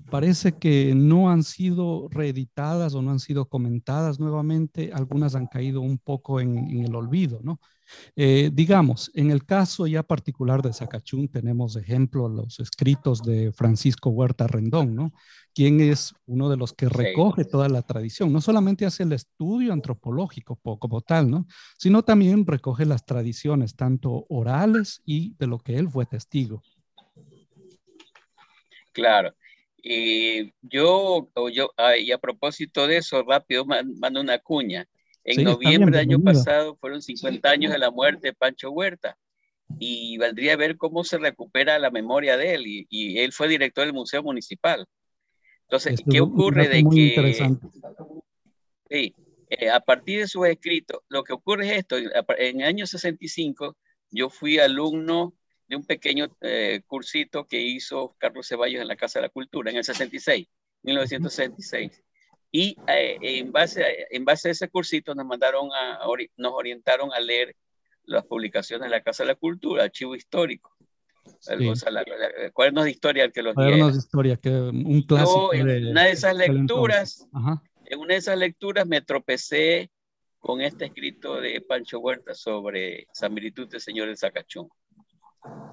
parece 0.09 0.53
que 0.53 0.93
no 0.95 1.29
han 1.29 1.43
sido 1.43 2.07
reeditadas 2.09 2.93
o 2.93 3.01
no 3.01 3.11
han 3.11 3.19
sido 3.19 3.45
comentadas 3.45 4.19
nuevamente, 4.19 4.91
algunas 4.93 5.35
han 5.35 5.47
caído 5.47 5.81
un 5.81 5.97
poco 5.97 6.39
en, 6.39 6.83
el 6.83 6.95
olvido, 6.95 7.39
¿no? 7.43 7.59
Eh, 8.17 8.49
digamos, 8.53 9.09
en 9.13 9.31
el 9.31 9.45
caso 9.45 9.87
ya 9.87 10.03
particular 10.03 10.61
de 10.61 10.73
Zacachún 10.73 11.29
tenemos 11.29 11.77
ejemplo 11.77 12.27
los 12.27 12.59
escritos 12.59 13.23
de 13.23 13.53
Francisco 13.53 14.09
Huerta 14.09 14.45
Rendón, 14.45 14.93
¿no? 14.93 15.13
Quien 15.53 15.79
es 15.79 16.13
uno 16.25 16.49
de 16.49 16.57
los 16.57 16.73
que 16.73 16.89
recoge 16.89 17.45
toda 17.45 17.69
la 17.69 17.81
tradición, 17.81 18.33
no 18.33 18.41
solamente 18.41 18.85
hace 18.85 19.03
el 19.03 19.13
estudio 19.13 19.71
antropológico 19.71 20.57
como 20.57 21.01
tal, 21.01 21.31
¿no? 21.31 21.47
Sino 21.77 22.03
también 22.03 22.45
recoge 22.45 22.85
las 22.85 23.05
tradiciones, 23.05 23.75
tanto 23.75 24.25
orales 24.29 25.01
y 25.05 25.33
de 25.39 25.47
lo 25.47 25.57
que 25.59 25.77
él 25.77 25.89
fue 25.89 26.05
testigo. 26.05 26.61
Claro. 28.91 29.33
Y 29.89 30.53
yo, 30.61 31.29
yo 31.53 31.71
y 31.97 32.11
a 32.11 32.17
propósito 32.17 32.87
de 32.87 32.97
eso, 32.97 33.23
rápido 33.23 33.65
mando 33.65 34.19
una 34.19 34.37
cuña. 34.39 34.85
En 35.23 35.45
noviembre 35.45 35.91
del 35.91 36.09
año 36.09 36.23
pasado 36.23 36.75
fueron 36.75 37.01
50 37.01 37.49
años 37.49 37.71
de 37.71 37.79
la 37.79 37.89
muerte 37.89 38.27
de 38.27 38.33
Pancho 38.33 38.69
Huerta 38.71 39.17
y 39.79 40.17
valdría 40.17 40.57
ver 40.57 40.75
cómo 40.75 41.05
se 41.05 41.17
recupera 41.17 41.79
la 41.79 41.89
memoria 41.89 42.35
de 42.35 42.55
él. 42.55 42.63
Y, 42.65 43.19
él 43.19 43.31
fue 43.31 43.47
director 43.47 43.85
del 43.85 43.93
Museo 43.93 44.23
Municipal. 44.23 44.85
Entonces, 45.63 46.01
¿qué 46.09 46.19
ocurre 46.19 46.67
de 46.67 46.83
que... 46.83 47.55
Sí, 48.89 49.15
eh, 49.49 49.69
a 49.69 49.79
partir 49.79 50.19
de 50.19 50.27
sus 50.27 50.47
escritos, 50.47 50.99
lo 51.07 51.23
que 51.23 51.33
ocurre 51.33 51.67
es 51.67 51.77
esto, 51.79 51.97
en 51.97 52.61
el 52.61 52.67
año 52.67 52.87
65 52.87 53.77
yo 54.11 54.29
fui 54.29 54.59
alumno 54.59 55.33
de 55.67 55.75
un 55.75 55.85
pequeño 55.85 56.27
eh, 56.41 56.81
cursito 56.85 57.45
que 57.45 57.59
hizo 57.59 58.15
Carlos 58.17 58.47
Ceballos 58.47 58.81
en 58.81 58.87
la 58.87 58.95
Casa 58.95 59.19
de 59.19 59.27
la 59.27 59.29
Cultura 59.29 59.69
en 59.69 59.77
el 59.77 59.83
66, 59.83 60.47
1966. 60.83 62.03
Y 62.51 62.77
eh, 62.87 63.17
en, 63.21 63.51
base 63.51 63.83
a, 63.83 63.87
en 64.09 64.23
base 64.23 64.47
a 64.47 64.51
ese 64.51 64.69
cursito 64.69 65.13
nos 65.13 65.25
mandaron 65.25 65.69
a, 65.73 65.99
nos 66.37 66.53
orientaron 66.53 67.11
a 67.13 67.19
leer 67.19 67.55
las 68.05 68.25
publicaciones 68.25 68.85
de 68.85 68.89
la 68.89 69.03
Casa 69.03 69.23
de 69.23 69.27
la 69.27 69.35
Cultura, 69.35 69.83
archivo 69.83 70.15
histórico. 70.15 70.75
cuadernos 72.53 72.85
de 72.85 72.91
historia 72.91 73.29
que 73.29 73.43
los 73.43 73.53
Cuadernos 73.53 73.93
de 73.93 73.99
historia, 73.99 74.37
que 74.37 74.49
un 74.49 75.01
clásico. 75.01 75.53
en 75.53 75.87
una 75.87 76.05
de 76.05 76.11
esas 76.11 76.35
lecturas, 76.35 77.27
en 77.85 77.99
una 77.99 78.13
de 78.13 78.19
esas 78.19 78.37
lecturas 78.37 78.87
me 78.87 79.01
tropecé 79.01 79.91
con 80.39 80.61
este 80.61 80.85
escrito 80.85 81.41
de 81.41 81.59
Pancho 81.59 81.99
Huerta 81.99 82.33
sobre 82.33 83.07
San 83.11 83.35
del 83.35 83.81
Señor 83.81 84.07
de 84.07 84.15
Zacachún. 84.15 84.69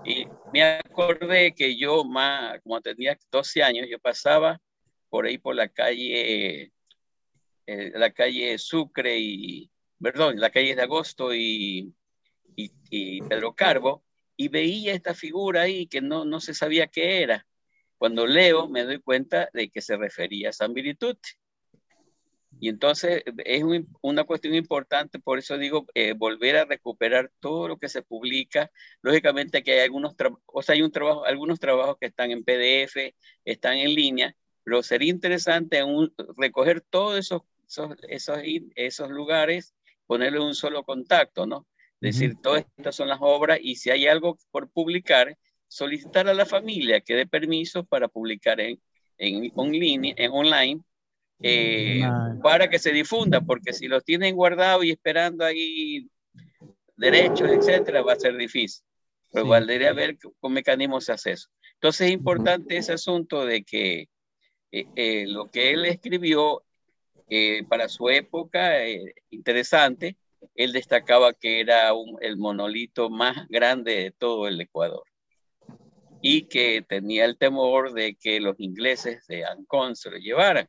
Y 0.04 0.26
me 0.52 0.62
acordé 0.62 1.54
que 1.54 1.76
yo, 1.76 2.04
más, 2.04 2.61
como 2.62 2.81
tenía 2.81 3.19
12 3.31 3.62
años, 3.62 3.87
yo 3.90 3.99
pasaba 3.99 4.61
por 5.09 5.26
ahí 5.26 5.38
por 5.38 5.54
la 5.54 5.69
calle, 5.69 6.73
eh, 7.66 7.93
la 7.95 8.11
calle 8.11 8.59
Sucre 8.59 9.16
y, 9.19 9.71
perdón, 10.00 10.38
la 10.38 10.50
calle 10.50 10.75
de 10.75 10.83
Agosto 10.83 11.35
y, 11.35 11.95
y, 12.57 13.23
Pedro 13.23 13.54
Carbo, 13.54 14.04
y 14.37 14.49
veía 14.49 14.93
esta 14.93 15.14
figura 15.14 15.62
ahí 15.62 15.87
que 15.87 16.00
no, 16.00 16.25
no 16.25 16.40
se 16.40 16.54
sabía 16.54 16.87
qué 16.87 17.23
era. 17.23 17.47
Cuando 17.97 18.26
leo 18.26 18.69
me 18.69 18.85
doy 18.85 19.00
cuenta 19.00 19.49
de 19.52 19.71
que 19.71 19.81
se 19.81 19.97
refería 19.97 20.50
a 20.50 20.52
San 20.52 20.75
Virituti. 20.75 21.31
Y 22.61 22.69
entonces 22.69 23.23
es 23.45 23.63
una 24.01 24.25
cuestión 24.25 24.55
importante, 24.55 25.19
por 25.19 25.39
eso 25.39 25.59
digo, 25.59 25.87
eh, 25.95 26.13
volver 26.13 26.57
a 26.57 26.65
recuperar 26.65 27.31
todo 27.41 27.69
lo 27.69 27.79
que 27.79 27.89
se 27.89 28.03
publica. 28.03 28.71
Lógicamente 29.03 29.63
que 29.63 29.73
hay 29.73 29.81
algunos, 29.81 30.15
o 30.47 30.63
sea, 30.63 30.75
hay 30.75 30.83
un 30.83 30.91
trabajo, 30.91 31.25
algunos 31.25 31.59
trabajos 31.59 31.97
que 31.99 32.07
están 32.07 32.31
en 32.31 32.45
PDF, 32.45 33.15
están 33.45 33.77
en 33.77 33.95
línea, 33.95 34.37
pero 34.63 34.83
sería 34.83 35.11
interesante 35.11 35.83
recoger 36.37 36.81
todos 36.81 37.19
esos, 37.19 37.43
esos, 38.09 38.41
esos, 38.77 39.11
lugares, 39.11 39.75
ponerle 40.07 40.41
un 40.41 40.55
solo 40.55 40.85
contacto, 40.85 41.47
¿no? 41.47 41.67
Es 42.01 42.19
decir, 42.19 42.37
todas 42.43 42.67
estas 42.77 42.97
son 42.97 43.09
las 43.09 43.19
obras 43.21 43.59
y 43.63 43.77
si 43.77 43.91
hay 43.91 44.07
algo 44.07 44.39
por 44.51 44.71
publicar, 44.71 45.39
solicitar 45.69 46.29
a 46.29 46.35
la 46.35 46.45
familia 46.45 47.01
que 47.01 47.15
dé 47.15 47.27
permiso 47.27 47.85
para 47.85 48.09
publicar 48.09 48.61
en, 48.61 48.81
en, 49.17 49.51
online, 49.55 50.15
en 50.17 50.31
online 50.31 50.85
eh, 51.43 52.03
para 52.43 52.69
que 52.69 52.79
se 52.79 52.93
difunda, 52.93 53.41
porque 53.41 53.73
si 53.73 53.88
los 53.88 54.05
tienen 54.05 54.35
guardados 54.35 54.85
y 54.85 54.91
esperando 54.91 55.45
ahí 55.45 56.09
derechos, 56.97 57.50
etcétera, 57.50 58.03
va 58.03 58.14
a 58.14 58.21
ser 58.21 58.37
difícil. 58.37 58.85
Pero 59.33 59.49
valdría 59.49 59.93
ver 59.93 60.17
con 60.41 60.53
mecanismos 60.53 61.05
se 61.05 61.12
hace 61.12 61.33
eso. 61.33 61.49
Entonces 61.75 62.07
es 62.07 62.12
importante 62.12 62.76
ese 62.76 62.93
asunto 62.93 63.45
de 63.45 63.64
que 63.64 64.09
eh, 64.71 64.87
eh, 64.95 65.25
lo 65.26 65.50
que 65.50 65.73
él 65.73 65.85
escribió 65.87 66.62
para 67.69 67.88
su 67.88 68.11
época, 68.11 68.75
interesante, 69.31 70.17
él 70.55 70.73
destacaba 70.73 71.33
que 71.33 71.59
era 71.59 71.91
el 72.21 72.37
monolito 72.37 73.11
más 73.11 73.49
grande 73.49 73.95
de 73.95 74.11
todo 74.12 74.47
el 74.47 74.61
Ecuador 74.61 75.03
y 76.26 76.47
que 76.47 76.81
tenía 76.81 77.26
el 77.26 77.37
temor 77.37 77.93
de 77.93 78.14
que 78.14 78.41
los 78.41 78.59
ingleses 78.59 79.26
de 79.26 79.45
Ancón 79.45 79.95
se 79.95 80.11
lo 80.11 80.17
llevaran. 80.17 80.67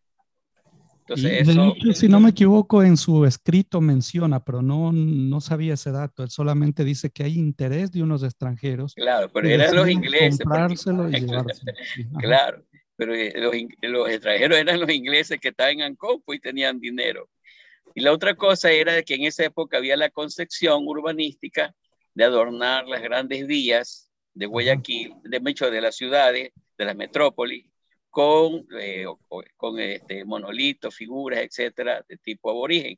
Entonces, 1.08 2.00
si 2.00 2.08
no 2.08 2.20
me 2.20 2.32
equivoco, 2.32 2.82
en 2.82 2.98
su 2.98 3.26
escrito 3.26 3.80
menciona, 3.80 4.44
pero 4.44 4.64
no, 4.64 4.92
no 4.92 5.40
sabía 5.40 5.76
ese 5.76 5.92
dato. 5.92 6.24
Él 6.24 6.32
solamente 6.32 6.84
dice 6.84 7.12
que 7.12 7.24
hay 7.24 7.38
interés 7.38 7.92
de 7.92 8.02
unos 8.02 8.24
extranjeros. 8.24 8.96
Claro, 8.96 9.30
pero 9.32 9.48
eran 9.48 9.76
los 9.76 9.88
ingleses. 9.88 10.40
Comprárselo 10.40 11.10
y 11.10 11.14
claro, 12.20 12.64
pero 12.96 13.14
eh, 13.14 13.34
los, 13.36 13.54
los, 13.82 14.10
extranjeros 14.10 14.58
eran 14.58 14.80
los 14.80 14.90
ingleses 14.90 15.40
que 15.40 15.50
estaban 15.50 15.74
en 15.74 15.82
Ancón 15.84 16.24
y 16.28 16.40
tenían 16.40 16.80
dinero. 16.80 17.30
Y 17.94 18.02
la 18.02 18.12
otra 18.12 18.34
cosa 18.36 18.72
era 18.72 19.02
que 19.04 19.14
en 19.14 19.26
esa 19.26 19.46
época 19.46 19.78
había 19.78 19.96
la 19.98 20.10
concepción 20.10 20.88
urbanística 20.88 21.76
de 22.16 22.24
adornar 22.24 22.88
las 22.88 23.04
grandes 23.04 23.46
vías 23.46 24.10
de 24.34 24.48
Guayaquil, 24.48 25.14
de 25.24 25.42
hecho 25.52 25.70
de 25.70 25.82
las 25.82 25.96
ciudades, 25.96 26.52
de 26.78 26.86
las 26.86 26.96
metrópolis, 26.96 27.68
con, 28.16 28.66
eh, 28.80 29.06
con 29.58 29.78
este, 29.78 30.24
monolitos, 30.24 30.96
figuras, 30.96 31.42
etcétera, 31.42 32.02
de 32.08 32.16
tipo 32.16 32.50
aborigen. 32.50 32.98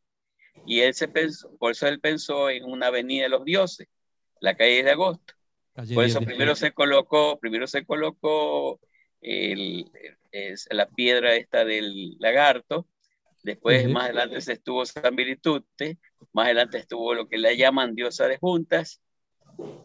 Y 0.67 0.81
él 0.81 0.93
se 0.93 1.07
pensó, 1.07 1.49
por 1.57 1.71
eso 1.71 1.87
él 1.87 1.99
pensó 1.99 2.51
en 2.51 2.65
una 2.65 2.87
avenida 2.87 3.23
de 3.23 3.29
los 3.29 3.43
dioses, 3.43 3.87
la 4.41 4.55
calle 4.55 4.83
de 4.83 4.91
agosto. 4.91 5.33
por 5.95 6.03
eso 6.05 6.21
primero 6.21 6.55
se 6.55 6.71
colocó, 6.71 7.39
primero 7.39 7.65
se 7.65 7.83
colocó 7.83 8.79
el, 9.21 9.89
es, 10.31 10.67
la 10.69 10.87
piedra 10.87 11.33
esta 11.33 11.65
del 11.65 12.15
lagarto, 12.19 12.87
después 13.41 13.89
más 13.89 14.03
adelante 14.03 14.39
se 14.41 14.53
estuvo 14.53 14.85
San 14.85 15.15
Viritute, 15.15 15.97
más 16.31 16.45
adelante 16.45 16.77
estuvo 16.77 17.15
lo 17.15 17.27
que 17.27 17.39
le 17.39 17.57
llaman 17.57 17.95
diosa 17.95 18.27
de 18.27 18.37
juntas, 18.37 19.01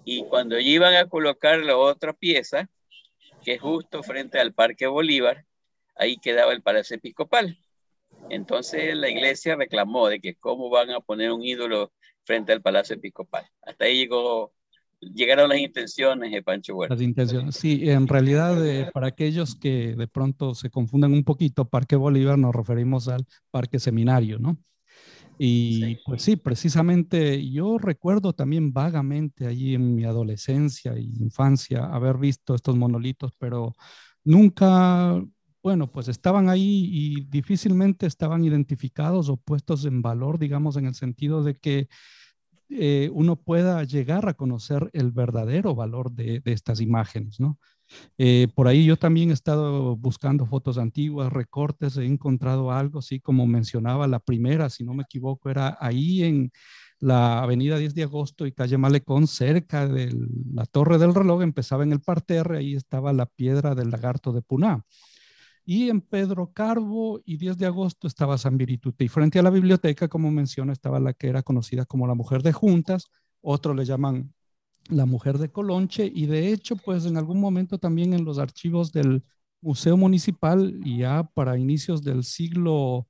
y 0.04 0.26
cuando 0.26 0.58
iban 0.58 0.94
a 0.94 1.08
colocar 1.08 1.58
la 1.60 1.78
otra 1.78 2.12
pieza, 2.12 2.68
que 3.44 3.58
justo 3.58 4.02
frente 4.02 4.38
al 4.38 4.52
Parque 4.52 4.86
Bolívar, 4.86 5.44
ahí 5.96 6.16
quedaba 6.16 6.52
el 6.52 6.62
Palacio 6.62 6.96
Episcopal. 6.96 7.58
Entonces 8.30 8.94
la 8.96 9.10
iglesia 9.10 9.56
reclamó 9.56 10.08
de 10.08 10.20
que 10.20 10.34
cómo 10.34 10.70
van 10.70 10.90
a 10.90 11.00
poner 11.00 11.32
un 11.32 11.42
ídolo 11.42 11.92
frente 12.24 12.52
al 12.52 12.62
Palacio 12.62 12.96
Episcopal. 12.96 13.44
Hasta 13.62 13.84
ahí 13.84 13.98
llegó, 13.98 14.52
llegaron 15.00 15.48
las 15.48 15.58
intenciones 15.58 16.30
de 16.30 16.42
Pancho 16.42 16.76
Huerta. 16.76 16.94
Las 16.94 17.02
intenciones, 17.02 17.56
sí, 17.56 17.90
en 17.90 18.06
realidad 18.06 18.64
eh, 18.64 18.90
para 18.92 19.08
aquellos 19.08 19.56
que 19.56 19.94
de 19.96 20.08
pronto 20.08 20.54
se 20.54 20.70
confunden 20.70 21.12
un 21.12 21.24
poquito, 21.24 21.68
Parque 21.68 21.96
Bolívar 21.96 22.38
nos 22.38 22.54
referimos 22.54 23.08
al 23.08 23.26
Parque 23.50 23.78
Seminario, 23.78 24.38
¿no? 24.38 24.56
Y 25.38 25.96
pues 26.06 26.22
sí, 26.22 26.36
precisamente 26.36 27.50
yo 27.50 27.78
recuerdo 27.78 28.32
también 28.32 28.72
vagamente 28.72 29.46
allí 29.46 29.74
en 29.74 29.94
mi 29.94 30.04
adolescencia 30.04 30.92
e 30.92 31.02
infancia 31.02 31.86
haber 31.86 32.18
visto 32.18 32.54
estos 32.54 32.76
monolitos, 32.76 33.32
pero 33.38 33.72
nunca, 34.24 35.20
bueno, 35.62 35.90
pues 35.90 36.08
estaban 36.08 36.48
ahí 36.48 36.88
y 36.92 37.24
difícilmente 37.24 38.06
estaban 38.06 38.44
identificados 38.44 39.28
o 39.28 39.36
puestos 39.36 39.84
en 39.84 40.02
valor, 40.02 40.38
digamos, 40.38 40.76
en 40.76 40.86
el 40.86 40.94
sentido 40.94 41.42
de 41.42 41.56
que 41.56 41.88
eh, 42.68 43.10
uno 43.12 43.36
pueda 43.36 43.82
llegar 43.84 44.28
a 44.28 44.34
conocer 44.34 44.90
el 44.92 45.12
verdadero 45.12 45.74
valor 45.74 46.12
de, 46.12 46.40
de 46.40 46.52
estas 46.52 46.80
imágenes, 46.80 47.40
¿no? 47.40 47.58
Eh, 48.18 48.48
por 48.54 48.68
ahí 48.68 48.84
yo 48.84 48.96
también 48.96 49.30
he 49.30 49.34
estado 49.34 49.96
buscando 49.96 50.46
fotos 50.46 50.78
antiguas, 50.78 51.32
recortes, 51.32 51.96
he 51.96 52.04
encontrado 52.04 52.70
algo, 52.70 53.00
así 53.00 53.20
como 53.20 53.46
mencionaba 53.46 54.06
la 54.08 54.20
primera, 54.20 54.70
si 54.70 54.84
no 54.84 54.94
me 54.94 55.02
equivoco, 55.02 55.50
era 55.50 55.76
ahí 55.80 56.22
en 56.22 56.52
la 57.02 57.42
avenida 57.42 57.78
10 57.78 57.94
de 57.94 58.04
agosto 58.04 58.46
y 58.46 58.52
calle 58.52 58.78
Malecón, 58.78 59.26
cerca 59.26 59.88
de 59.88 60.14
la 60.54 60.66
torre 60.66 60.98
del 60.98 61.14
reloj, 61.14 61.42
empezaba 61.42 61.82
en 61.82 61.92
el 61.92 62.00
parterre, 62.00 62.58
ahí 62.58 62.74
estaba 62.74 63.12
la 63.12 63.26
piedra 63.26 63.74
del 63.74 63.90
lagarto 63.90 64.32
de 64.32 64.42
Puná. 64.42 64.84
Y 65.64 65.90
en 65.90 66.00
Pedro 66.00 66.52
Carbo 66.52 67.20
y 67.24 67.36
10 67.36 67.56
de 67.56 67.66
agosto 67.66 68.06
estaba 68.06 68.38
San 68.38 68.56
Viritute. 68.56 69.04
Y 69.04 69.08
frente 69.08 69.38
a 69.38 69.42
la 69.42 69.50
biblioteca, 69.50 70.08
como 70.08 70.30
menciona, 70.30 70.72
estaba 70.72 70.98
la 70.98 71.12
que 71.12 71.28
era 71.28 71.42
conocida 71.42 71.84
como 71.84 72.06
la 72.06 72.14
mujer 72.14 72.42
de 72.42 72.52
juntas, 72.52 73.10
otros 73.40 73.76
le 73.76 73.84
llaman 73.84 74.32
la 74.88 75.06
mujer 75.06 75.38
de 75.38 75.50
Colonche 75.50 76.10
y 76.12 76.26
de 76.26 76.52
hecho 76.52 76.76
pues 76.76 77.06
en 77.06 77.16
algún 77.16 77.40
momento 77.40 77.78
también 77.78 78.12
en 78.14 78.24
los 78.24 78.38
archivos 78.38 78.92
del 78.92 79.22
Museo 79.60 79.96
Municipal 79.96 80.80
ya 80.84 81.24
para 81.34 81.58
inicios 81.58 82.02
del 82.02 82.24
siglo 82.24 83.06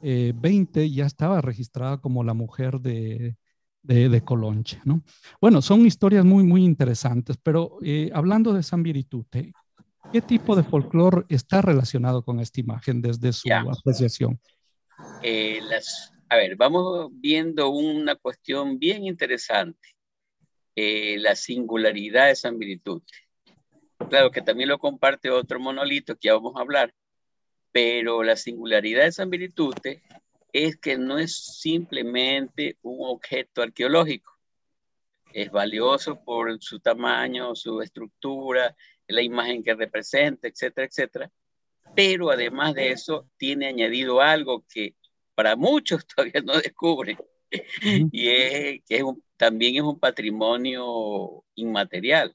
XX 0.00 0.76
eh, 0.76 0.90
ya 0.90 1.06
estaba 1.06 1.40
registrada 1.40 2.00
como 2.00 2.24
la 2.24 2.34
mujer 2.34 2.80
de, 2.80 3.36
de, 3.82 4.24
Colonche, 4.24 4.80
¿no? 4.84 5.02
Bueno, 5.40 5.62
son 5.62 5.86
historias 5.86 6.24
muy, 6.24 6.44
muy 6.44 6.64
interesantes, 6.64 7.36
pero 7.42 7.78
eh, 7.82 8.10
hablando 8.12 8.52
de 8.52 8.62
San 8.62 8.82
Viritute, 8.82 9.52
¿qué 10.12 10.22
tipo 10.22 10.56
de 10.56 10.62
folclore 10.62 11.24
está 11.28 11.62
relacionado 11.62 12.24
con 12.24 12.40
esta 12.40 12.60
imagen 12.60 13.00
desde 13.00 13.32
su 13.32 13.48
apreciación? 13.52 14.40
Eh, 15.22 15.60
las, 15.68 16.12
a 16.28 16.36
ver, 16.36 16.56
vamos 16.56 17.10
viendo 17.12 17.70
una 17.70 18.16
cuestión 18.16 18.78
bien 18.78 19.04
interesante. 19.04 19.91
Eh, 20.74 21.16
la 21.18 21.36
singularidad 21.36 22.28
de 22.28 22.36
San 22.36 22.58
Virtud. 22.58 23.02
Claro 24.08 24.30
que 24.30 24.40
también 24.40 24.68
lo 24.68 24.78
comparte 24.78 25.30
otro 25.30 25.60
monolito 25.60 26.14
que 26.16 26.28
ya 26.28 26.34
vamos 26.34 26.54
a 26.56 26.60
hablar, 26.60 26.94
pero 27.72 28.22
la 28.22 28.36
singularidad 28.36 29.04
de 29.04 29.12
San 29.12 29.30
Viritute 29.30 30.02
es 30.52 30.76
que 30.76 30.96
no 30.98 31.18
es 31.18 31.36
simplemente 31.60 32.78
un 32.82 32.98
objeto 33.00 33.62
arqueológico. 33.62 34.38
Es 35.32 35.50
valioso 35.50 36.22
por 36.22 36.62
su 36.62 36.80
tamaño, 36.80 37.54
su 37.54 37.80
estructura, 37.80 38.74
la 39.08 39.22
imagen 39.22 39.62
que 39.62 39.74
representa, 39.74 40.48
etcétera, 40.48 40.86
etcétera. 40.86 41.32
Pero 41.94 42.30
además 42.30 42.74
de 42.74 42.92
eso, 42.92 43.28
tiene 43.36 43.66
añadido 43.66 44.20
algo 44.20 44.64
que 44.72 44.94
para 45.34 45.56
muchos 45.56 46.06
todavía 46.16 46.42
no 46.42 46.54
descubren, 46.58 47.18
y 48.12 48.28
es, 48.28 48.80
que 48.88 49.02
también 49.36 49.76
es 49.76 49.82
un 49.82 49.98
patrimonio 49.98 51.44
inmaterial, 51.54 52.34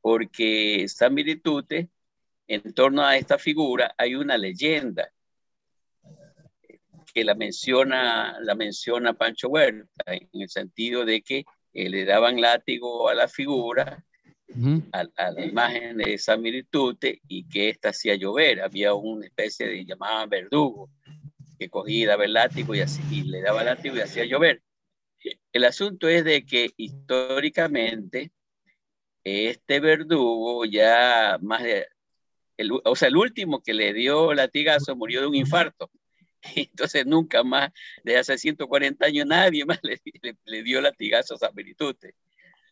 porque 0.00 0.86
San 0.88 1.14
Viritute, 1.14 1.90
en 2.46 2.72
torno 2.74 3.02
a 3.04 3.16
esta 3.16 3.38
figura, 3.38 3.94
hay 3.96 4.14
una 4.14 4.36
leyenda 4.36 5.12
que 7.12 7.24
la 7.24 7.34
menciona, 7.34 8.38
la 8.40 8.54
menciona 8.54 9.14
Pancho 9.14 9.48
Huerta, 9.48 10.04
en 10.06 10.28
el 10.32 10.48
sentido 10.48 11.04
de 11.04 11.22
que 11.22 11.44
eh, 11.72 11.88
le 11.88 12.04
daban 12.04 12.40
látigo 12.40 13.08
a 13.08 13.14
la 13.14 13.28
figura, 13.28 14.04
a, 14.92 15.30
la 15.30 15.44
imagen 15.44 15.98
de 15.98 16.18
San 16.18 16.42
Viritute, 16.42 17.20
y 17.28 17.48
que 17.48 17.68
ésta 17.68 17.90
hacía 17.90 18.16
llover. 18.16 18.60
Había 18.62 18.94
una 18.94 19.26
especie 19.26 19.66
de 19.66 19.84
llamada 19.84 20.26
verdugo, 20.26 20.90
que 21.60 21.68
cogía 21.68 22.02
y 22.02 22.06
daba 22.06 22.24
el 22.24 22.32
látigo 22.32 22.74
y, 22.74 22.80
así, 22.80 23.02
y 23.10 23.22
le 23.24 23.42
daba 23.42 23.62
látigo 23.62 23.94
y 23.94 24.00
hacía 24.00 24.24
llover. 24.24 24.62
El 25.52 25.64
asunto 25.66 26.08
es 26.08 26.24
de 26.24 26.46
que 26.46 26.70
históricamente 26.78 28.32
este 29.22 29.78
verdugo 29.78 30.64
ya 30.64 31.38
más 31.42 31.62
de, 31.62 31.86
el, 32.56 32.70
o 32.82 32.96
sea, 32.96 33.08
el 33.08 33.16
último 33.18 33.62
que 33.62 33.74
le 33.74 33.92
dio 33.92 34.32
latigazo 34.32 34.96
murió 34.96 35.20
de 35.20 35.26
un 35.26 35.34
infarto. 35.34 35.90
Entonces 36.56 37.04
nunca 37.04 37.44
más, 37.44 37.70
desde 38.04 38.20
hace 38.20 38.38
140 38.38 39.04
años, 39.04 39.26
nadie 39.26 39.66
más 39.66 39.80
le, 39.82 40.00
le, 40.46 40.62
dio 40.62 40.80
latigazos 40.80 41.42
a 41.42 41.50
Viritute, 41.50 42.14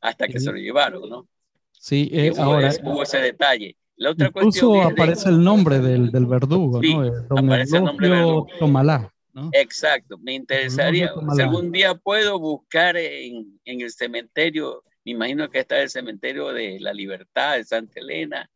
hasta 0.01 0.27
que 0.29 0.41
se 0.41 0.51
lo 0.51 0.57
llevaron, 0.57 1.11
¿no? 1.11 1.29
Sí, 1.73 2.09
eh, 2.11 2.33
ahora... 2.39 2.73
Hubo 2.83 3.03
ese 3.03 3.19
detalle. 3.19 3.77
La 3.99 4.11
otra 4.11 4.29
incluso 4.29 4.81
aparece 4.81 5.29
el 5.29 5.43
nombre 5.43 5.81
del, 5.81 6.11
del 6.11 6.27
verdugo, 6.27 6.81
¿no? 6.81 7.05
Eh, 7.05 7.13
aparece 7.29 7.77
el 7.77 7.85
nombre 7.85 8.09
verdugo. 8.09 8.47
Tomalá. 8.59 9.13
¿no? 9.33 9.51
Exacto, 9.53 10.19
me 10.19 10.35
interesaría, 10.35 11.13
si 11.35 11.43
algún 11.43 11.71
día 11.71 11.95
puedo 11.95 12.39
buscar 12.39 12.97
en, 12.97 13.61
en, 13.65 13.81
el 13.81 13.91
cementerio, 13.91 14.83
me 15.05 15.13
imagino 15.13 15.49
que 15.51 15.61
está 15.61 15.81
el 15.81 15.91
cementerio 15.91 16.49
de 16.49 16.81
la 16.81 16.93
Libertad 16.93 17.57
de 17.57 17.65
Santa 17.65 18.01
Elena, 18.01 18.49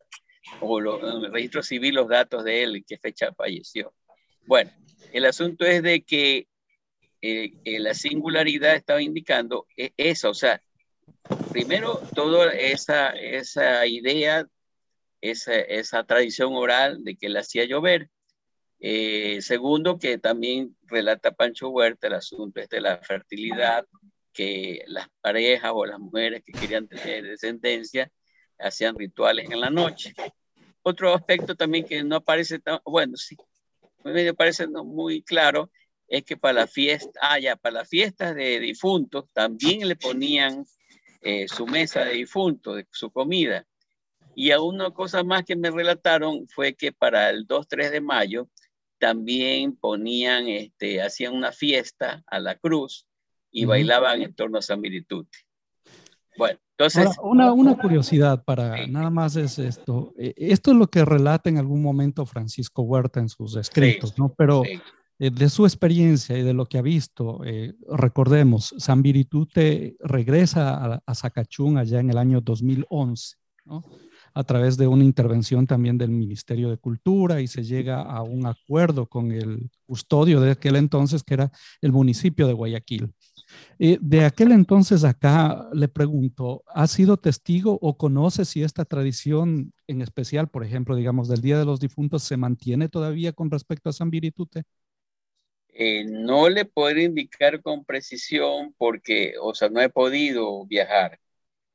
o 0.59 0.79
en 0.79 1.25
el 1.25 1.31
registro 1.31 1.63
civil 1.63 1.95
los 1.95 2.07
datos 2.07 2.43
de 2.43 2.63
él, 2.63 2.75
en 2.77 2.83
qué 2.85 2.97
fecha 2.97 3.33
falleció. 3.33 3.93
Bueno, 4.45 4.71
el 5.11 5.25
asunto 5.25 5.65
es 5.65 5.83
de 5.83 6.01
que 6.03 6.47
eh, 7.21 7.53
eh, 7.63 7.79
la 7.79 7.93
singularidad 7.93 8.75
estaba 8.75 9.01
indicando 9.01 9.67
e, 9.77 9.93
eso, 9.95 10.31
o 10.31 10.33
sea, 10.33 10.61
primero 11.51 12.01
toda 12.13 12.51
esa, 12.53 13.11
esa 13.11 13.85
idea, 13.87 14.45
esa, 15.23 16.03
tradición 16.03 16.53
oral 16.53 17.03
de 17.03 17.15
que 17.15 17.29
le 17.29 17.39
hacía 17.39 17.65
llover. 17.65 18.09
Eh, 18.79 19.41
segundo, 19.41 19.97
que 19.97 20.17
también 20.17 20.75
relata 20.83 21.31
Pancho 21.31 21.69
Huerta 21.69 22.07
el 22.07 22.15
asunto 22.15 22.59
es 22.59 22.67
de 22.67 22.81
la 22.81 22.97
fertilidad, 22.97 23.85
que 24.33 24.83
las 24.87 25.07
parejas 25.21 25.71
o 25.73 25.85
las 25.85 25.99
mujeres 25.99 26.43
que 26.43 26.51
querían 26.51 26.87
tener 26.87 27.23
descendencia 27.23 28.11
hacían 28.59 28.97
rituales 28.97 29.49
en 29.49 29.61
la 29.61 29.69
noche. 29.69 30.13
Otro 30.81 31.13
aspecto 31.13 31.55
también 31.55 31.85
que 31.85 32.03
no 32.03 32.17
aparece 32.17 32.59
tan, 32.59 32.79
bueno, 32.83 33.15
sí, 33.15 33.37
me 34.03 34.33
parece 34.33 34.67
muy 34.67 35.23
claro, 35.23 35.71
es 36.07 36.25
que 36.25 36.35
para 36.35 36.53
la 36.61 36.67
fiesta, 36.67 37.17
ah, 37.21 37.39
ya, 37.39 37.55
para 37.55 37.75
las 37.75 37.89
fiestas 37.89 38.35
de 38.35 38.59
difuntos 38.59 39.25
también 39.31 39.87
le 39.87 39.95
ponían 39.95 40.65
eh, 41.21 41.47
su 41.47 41.65
mesa 41.65 42.03
de 42.03 42.13
difuntos, 42.13 42.83
su 42.91 43.09
comida. 43.09 43.65
Y 44.35 44.51
a 44.51 44.61
una 44.61 44.91
cosa 44.91 45.23
más 45.23 45.43
que 45.43 45.55
me 45.55 45.71
relataron 45.71 46.47
fue 46.47 46.73
que 46.73 46.91
para 46.91 47.29
el 47.29 47.47
2-3 47.47 47.91
de 47.91 48.01
mayo 48.01 48.49
también 48.99 49.75
ponían, 49.75 50.47
este, 50.47 51.01
hacían 51.01 51.33
una 51.33 51.51
fiesta 51.51 52.23
a 52.25 52.39
la 52.39 52.55
cruz 52.55 53.05
y 53.51 53.65
bailaban 53.65 54.21
en 54.21 54.33
torno 54.33 54.57
a 54.57 54.61
San 54.61 54.81
Viritute. 54.81 55.29
Bueno, 56.37 56.59
entonces... 56.71 57.09
una, 57.21 57.53
una, 57.53 57.77
curiosidad 57.77 58.43
para 58.43 58.87
nada 58.87 59.09
más 59.09 59.35
es 59.35 59.59
esto. 59.59 60.13
Eh, 60.17 60.33
esto 60.37 60.71
es 60.71 60.77
lo 60.77 60.87
que 60.87 61.05
relata 61.05 61.49
en 61.49 61.57
algún 61.57 61.81
momento 61.81 62.25
Francisco 62.25 62.81
Huerta 62.81 63.19
en 63.19 63.29
sus 63.29 63.55
escritos, 63.55 64.17
¿no? 64.17 64.33
Pero 64.35 64.63
eh, 64.65 65.29
de 65.29 65.49
su 65.49 65.65
experiencia 65.65 66.37
y 66.37 66.41
de 66.41 66.53
lo 66.53 66.65
que 66.65 66.79
ha 66.79 66.81
visto, 66.81 67.41
eh, 67.45 67.73
recordemos, 67.87 68.73
San 68.77 69.03
Viritute 69.03 69.95
regresa 69.99 70.73
a, 70.73 71.03
a 71.05 71.15
Zacachún 71.15 71.77
allá 71.77 71.99
en 71.99 72.09
el 72.09 72.17
año 72.17 72.41
2011, 72.41 73.35
¿no? 73.65 73.83
A 74.33 74.43
través 74.43 74.77
de 74.77 74.87
una 74.87 75.03
intervención 75.03 75.67
también 75.67 75.97
del 75.97 76.09
Ministerio 76.09 76.69
de 76.69 76.77
Cultura 76.77 77.41
y 77.41 77.47
se 77.47 77.63
llega 77.63 78.01
a 78.01 78.21
un 78.23 78.45
acuerdo 78.45 79.07
con 79.07 79.31
el 79.31 79.69
custodio 79.85 80.41
de 80.41 80.51
aquel 80.51 80.75
entonces, 80.75 81.23
que 81.23 81.35
era 81.35 81.51
el 81.81 81.91
municipio 81.91 82.47
de 82.47 82.53
Guayaquil. 82.53 83.13
Eh, 83.79 83.97
de 84.01 84.25
aquel 84.25 84.51
entonces 84.51 85.03
acá 85.03 85.69
le 85.73 85.87
pregunto, 85.87 86.63
¿ha 86.67 86.87
sido 86.87 87.17
testigo 87.17 87.77
o 87.81 87.97
conoce 87.97 88.45
si 88.45 88.63
esta 88.63 88.85
tradición 88.85 89.73
en 89.87 90.01
especial, 90.01 90.47
por 90.47 90.63
ejemplo, 90.63 90.95
digamos, 90.95 91.27
del 91.27 91.41
Día 91.41 91.59
de 91.59 91.65
los 91.65 91.79
Difuntos, 91.79 92.23
se 92.23 92.37
mantiene 92.37 92.89
todavía 92.89 93.33
con 93.33 93.51
respecto 93.51 93.89
a 93.89 93.93
San 93.93 94.09
Viritute? 94.09 94.63
Eh, 95.75 96.05
no 96.05 96.49
le 96.49 96.65
puedo 96.65 96.99
indicar 96.99 97.61
con 97.61 97.83
precisión 97.83 98.73
porque, 98.77 99.33
o 99.41 99.53
sea, 99.55 99.69
no 99.69 99.81
he 99.81 99.89
podido 99.89 100.65
viajar. 100.65 101.19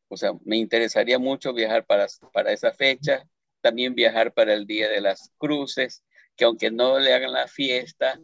O 0.09 0.17
sea, 0.17 0.33
me 0.45 0.57
interesaría 0.57 1.19
mucho 1.19 1.53
viajar 1.53 1.85
para, 1.85 2.07
para 2.33 2.53
esa 2.53 2.73
fecha, 2.73 3.29
también 3.61 3.95
viajar 3.95 4.33
para 4.33 4.55
el 4.55 4.67
Día 4.67 4.89
de 4.89 5.01
las 5.01 5.33
Cruces, 5.39 6.05
que 6.37 6.45
aunque 6.45 6.71
no 6.71 6.99
le 6.99 7.13
hagan 7.13 7.33
la 7.33 7.47
fiesta, 7.47 8.19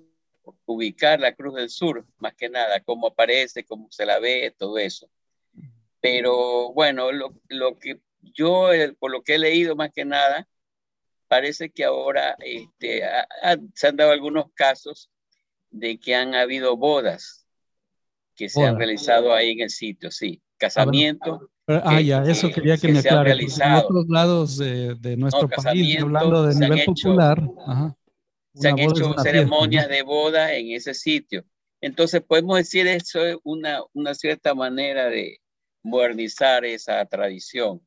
ubicar 0.66 1.20
la 1.20 1.34
Cruz 1.34 1.54
del 1.54 1.70
Sur, 1.70 2.06
más 2.18 2.34
que 2.34 2.48
nada, 2.48 2.80
cómo 2.80 3.08
aparece, 3.08 3.64
cómo 3.64 3.88
se 3.90 4.06
la 4.06 4.18
ve, 4.18 4.54
todo 4.56 4.78
eso. 4.78 5.10
Pero 6.00 6.72
bueno, 6.72 7.12
lo, 7.12 7.34
lo 7.48 7.78
que 7.78 8.00
yo, 8.20 8.68
por 8.98 9.10
lo 9.10 9.22
que 9.22 9.34
he 9.34 9.38
leído 9.38 9.76
más 9.76 9.90
que 9.92 10.04
nada, 10.04 10.48
parece 11.28 11.70
que 11.70 11.84
ahora 11.84 12.36
este, 12.40 13.02
se 13.74 13.86
han 13.86 13.96
dado 13.96 14.12
algunos 14.12 14.52
casos 14.54 15.10
de 15.70 15.98
que 15.98 16.14
han 16.14 16.34
habido 16.34 16.76
bodas 16.76 17.46
que 18.36 18.48
se 18.48 18.64
han 18.64 18.76
realizado 18.76 19.32
ahí 19.32 19.52
en 19.52 19.60
el 19.60 19.70
sitio, 19.70 20.10
sí, 20.10 20.42
Ah, 21.66 22.00
ya, 22.00 22.22
eso 22.24 22.50
quería 22.50 22.76
que, 22.76 22.88
me 22.88 22.98
aclare. 22.98 23.32
En 23.32 23.72
otros 23.72 24.06
lados 24.08 24.58
de, 24.58 24.94
de 24.96 25.16
nuestro 25.16 25.48
país, 25.48 25.98
hablando 26.00 26.46
de 26.46 26.54
nivel 26.54 26.84
popular, 26.84 27.42
ajá 27.66 27.96
se 28.54 28.68
han 28.68 28.78
hecho 28.78 29.14
ceremonias 29.20 29.88
de 29.88 30.02
boda 30.02 30.54
en 30.54 30.70
ese 30.70 30.94
sitio. 30.94 31.44
Entonces 31.80 32.22
podemos 32.22 32.56
decir 32.56 32.86
eso 32.86 33.24
es 33.26 33.36
una, 33.42 33.82
una 33.92 34.14
cierta 34.14 34.54
manera 34.54 35.08
de 35.08 35.40
modernizar 35.82 36.64
esa 36.64 37.04
tradición. 37.06 37.84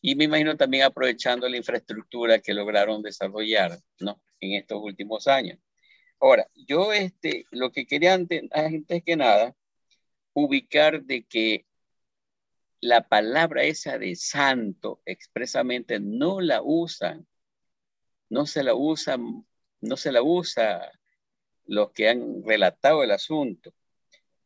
Y 0.00 0.14
me 0.14 0.24
imagino 0.24 0.56
también 0.56 0.84
aprovechando 0.84 1.48
la 1.48 1.56
infraestructura 1.56 2.38
que 2.38 2.54
lograron 2.54 3.02
desarrollar 3.02 3.78
¿no? 4.00 4.20
en 4.40 4.54
estos 4.54 4.80
últimos 4.82 5.26
años. 5.26 5.58
Ahora, 6.20 6.46
yo 6.54 6.92
este, 6.92 7.44
lo 7.50 7.72
que 7.72 7.84
quería 7.84 8.14
antes, 8.14 8.42
antes 8.52 9.02
que 9.04 9.16
nada, 9.16 9.54
ubicar 10.32 11.02
de 11.02 11.24
que 11.24 11.66
la 12.82 13.08
palabra 13.08 13.62
esa 13.62 13.96
de 13.96 14.14
santo 14.16 15.00
expresamente 15.06 16.00
no 16.00 16.42
la 16.42 16.60
usan, 16.62 17.26
no 18.28 18.44
se 18.44 18.62
la 18.62 18.74
usan 18.74 19.46
no 19.82 19.96
se 19.96 20.12
la 20.12 20.22
usa 20.22 20.90
los 21.66 21.90
que 21.92 22.08
han 22.08 22.42
relatado 22.44 23.02
el 23.02 23.10
asunto. 23.10 23.74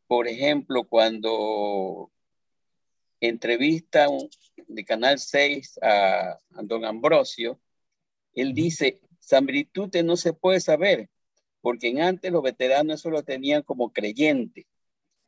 Por 0.07 0.27
ejemplo, 0.27 0.83
cuando 0.83 2.11
entrevista 3.21 4.07
de 4.67 4.85
Canal 4.85 5.19
6 5.19 5.79
a, 5.81 6.39
don 6.63 6.85
Ambrosio, 6.85 7.59
él 8.33 8.53
dice, 8.53 8.99
San 9.19 9.45
Britute 9.45 10.03
no 10.03 10.17
se 10.17 10.33
puede 10.33 10.59
saber, 10.59 11.09
porque 11.61 11.89
en 11.89 12.01
antes 12.01 12.31
los 12.31 12.43
veteranos 12.43 12.99
eso 12.99 13.09
lo 13.09 13.23
tenían 13.23 13.63
como 13.63 13.93
creyente, 13.93 14.67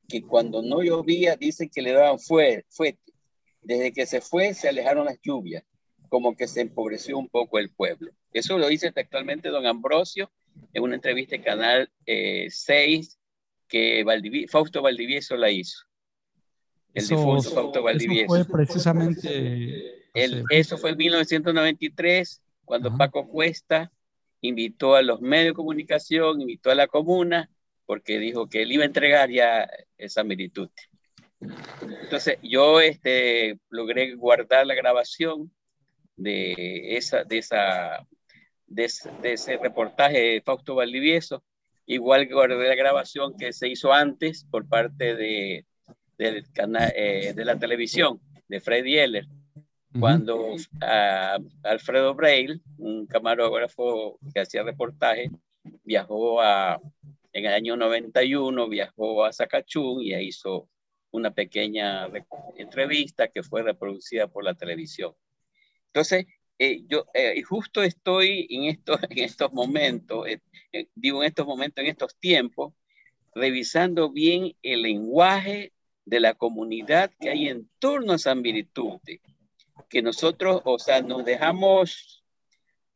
que 0.09 0.23
cuando 0.23 0.61
no 0.61 0.81
llovía 0.81 1.37
dicen 1.37 1.69
que 1.69 1.81
le 1.81 1.93
daban 1.93 2.19
fuerte. 2.19 3.13
Desde 3.61 3.93
que 3.93 4.05
se 4.05 4.19
fue 4.21 4.53
se 4.53 4.67
alejaron 4.67 5.05
las 5.05 5.19
lluvias 5.21 5.63
como 6.09 6.35
que 6.35 6.47
se 6.47 6.61
empobreció 6.61 7.17
un 7.17 7.29
poco 7.29 7.59
el 7.59 7.69
pueblo. 7.69 8.11
Eso 8.33 8.57
lo 8.57 8.67
dice 8.67 8.91
actualmente 8.93 9.49
don 9.49 9.65
Ambrosio 9.65 10.31
en 10.73 10.83
una 10.83 10.95
entrevista 10.95 11.35
en 11.35 11.43
Canal 11.43 11.91
6 12.05 12.57
eh, 12.57 13.17
que 13.67 14.47
Fausto 14.49 14.81
Valdivieso 14.81 15.37
la 15.37 15.51
hizo. 15.51 15.85
El 16.93 17.07
difunto 17.07 17.51
Fausto 17.51 17.83
Valdivieso. 17.83 18.35
Eso 18.35 18.45
fue 18.45 18.57
precisamente... 18.57 20.09
eso 20.49 20.77
fue 20.77 20.91
en 20.91 20.97
1993, 20.97 22.41
cuando 22.65 22.97
Paco 22.97 23.27
Cuesta 23.27 23.91
invitó 24.41 24.95
a 24.95 25.03
los 25.03 25.21
medios 25.21 25.49
de 25.49 25.53
comunicación, 25.53 26.41
invitó 26.41 26.71
a 26.71 26.75
la 26.75 26.87
comuna, 26.87 27.49
porque 27.89 28.19
dijo 28.19 28.47
que 28.47 28.61
él 28.61 28.71
iba 28.71 28.83
a 28.83 28.85
entregar 28.85 29.31
ya 29.31 29.67
esa 29.97 30.23
meritud. 30.23 30.69
Entonces, 32.03 32.37
yo 32.43 32.81
este, 32.81 33.57
logré 33.71 34.13
guardar 34.13 34.67
la 34.67 34.75
grabación 34.75 35.51
de, 36.15 36.95
esa, 36.97 37.23
de, 37.23 37.39
esa, 37.39 38.05
de, 38.67 38.91
ese 39.23 39.57
reportaje 39.57 40.19
de 40.19 40.41
Fausto 40.41 40.75
Valdivieso. 40.75 41.43
Igual 41.87 42.27
que 42.27 42.35
la 42.35 42.75
grabación 42.75 43.35
que 43.35 43.53
se 43.53 43.67
hizo 43.67 43.91
antes 43.91 44.45
por 44.51 44.69
parte 44.69 45.15
de, 45.15 45.65
del 46.15 46.45
canal, 46.53 46.93
eh, 46.95 47.33
de 47.33 47.43
la 47.43 47.57
televisión, 47.57 48.21
de 48.47 48.59
Freddy 48.59 48.99
Eller, 48.99 49.25
cuando 49.99 50.57
Alfredo 51.63 52.13
Braille, 52.13 52.59
un 52.77 53.07
camarógrafo 53.07 54.19
que 54.31 54.41
hacía 54.41 54.61
reportaje, 54.61 55.31
viajó 55.83 56.39
a, 56.39 56.79
en 57.39 57.45
el 57.45 57.53
año 57.53 57.75
91, 57.75 58.69
viajó 58.69 59.25
a 59.25 59.33
Zacachún 59.33 60.01
y 60.03 60.13
hizo 60.15 60.69
una 61.11 61.31
pequeña 61.31 62.07
entrevista 62.57 63.29
que 63.29 63.43
fue 63.43 63.63
reproducida 63.63 64.27
por 64.27 64.43
la 64.43 64.53
televisión. 64.53 65.13
Entonces, 65.87 66.25
eh, 66.59 66.83
yo 66.87 67.05
eh, 67.13 67.41
justo 67.41 67.81
estoy 67.81 68.45
en, 68.49 68.65
esto, 68.65 68.99
en 69.09 69.19
estos 69.19 69.51
momentos, 69.53 70.27
eh, 70.27 70.39
digo 70.93 71.23
en 71.23 71.29
estos 71.29 71.47
momentos, 71.47 71.83
en 71.83 71.89
estos 71.89 72.15
tiempos, 72.19 72.73
revisando 73.33 74.11
bien 74.11 74.55
el 74.61 74.81
lenguaje 74.81 75.73
de 76.05 76.19
la 76.19 76.33
comunidad 76.33 77.11
que 77.19 77.29
hay 77.29 77.47
en 77.47 77.69
torno 77.79 78.13
a 78.13 78.17
San 78.17 78.41
Viritude, 78.41 79.21
que 79.89 80.01
nosotros, 80.01 80.61
o 80.65 80.79
sea, 80.79 81.01
nos 81.01 81.23
dejamos, 81.23 82.18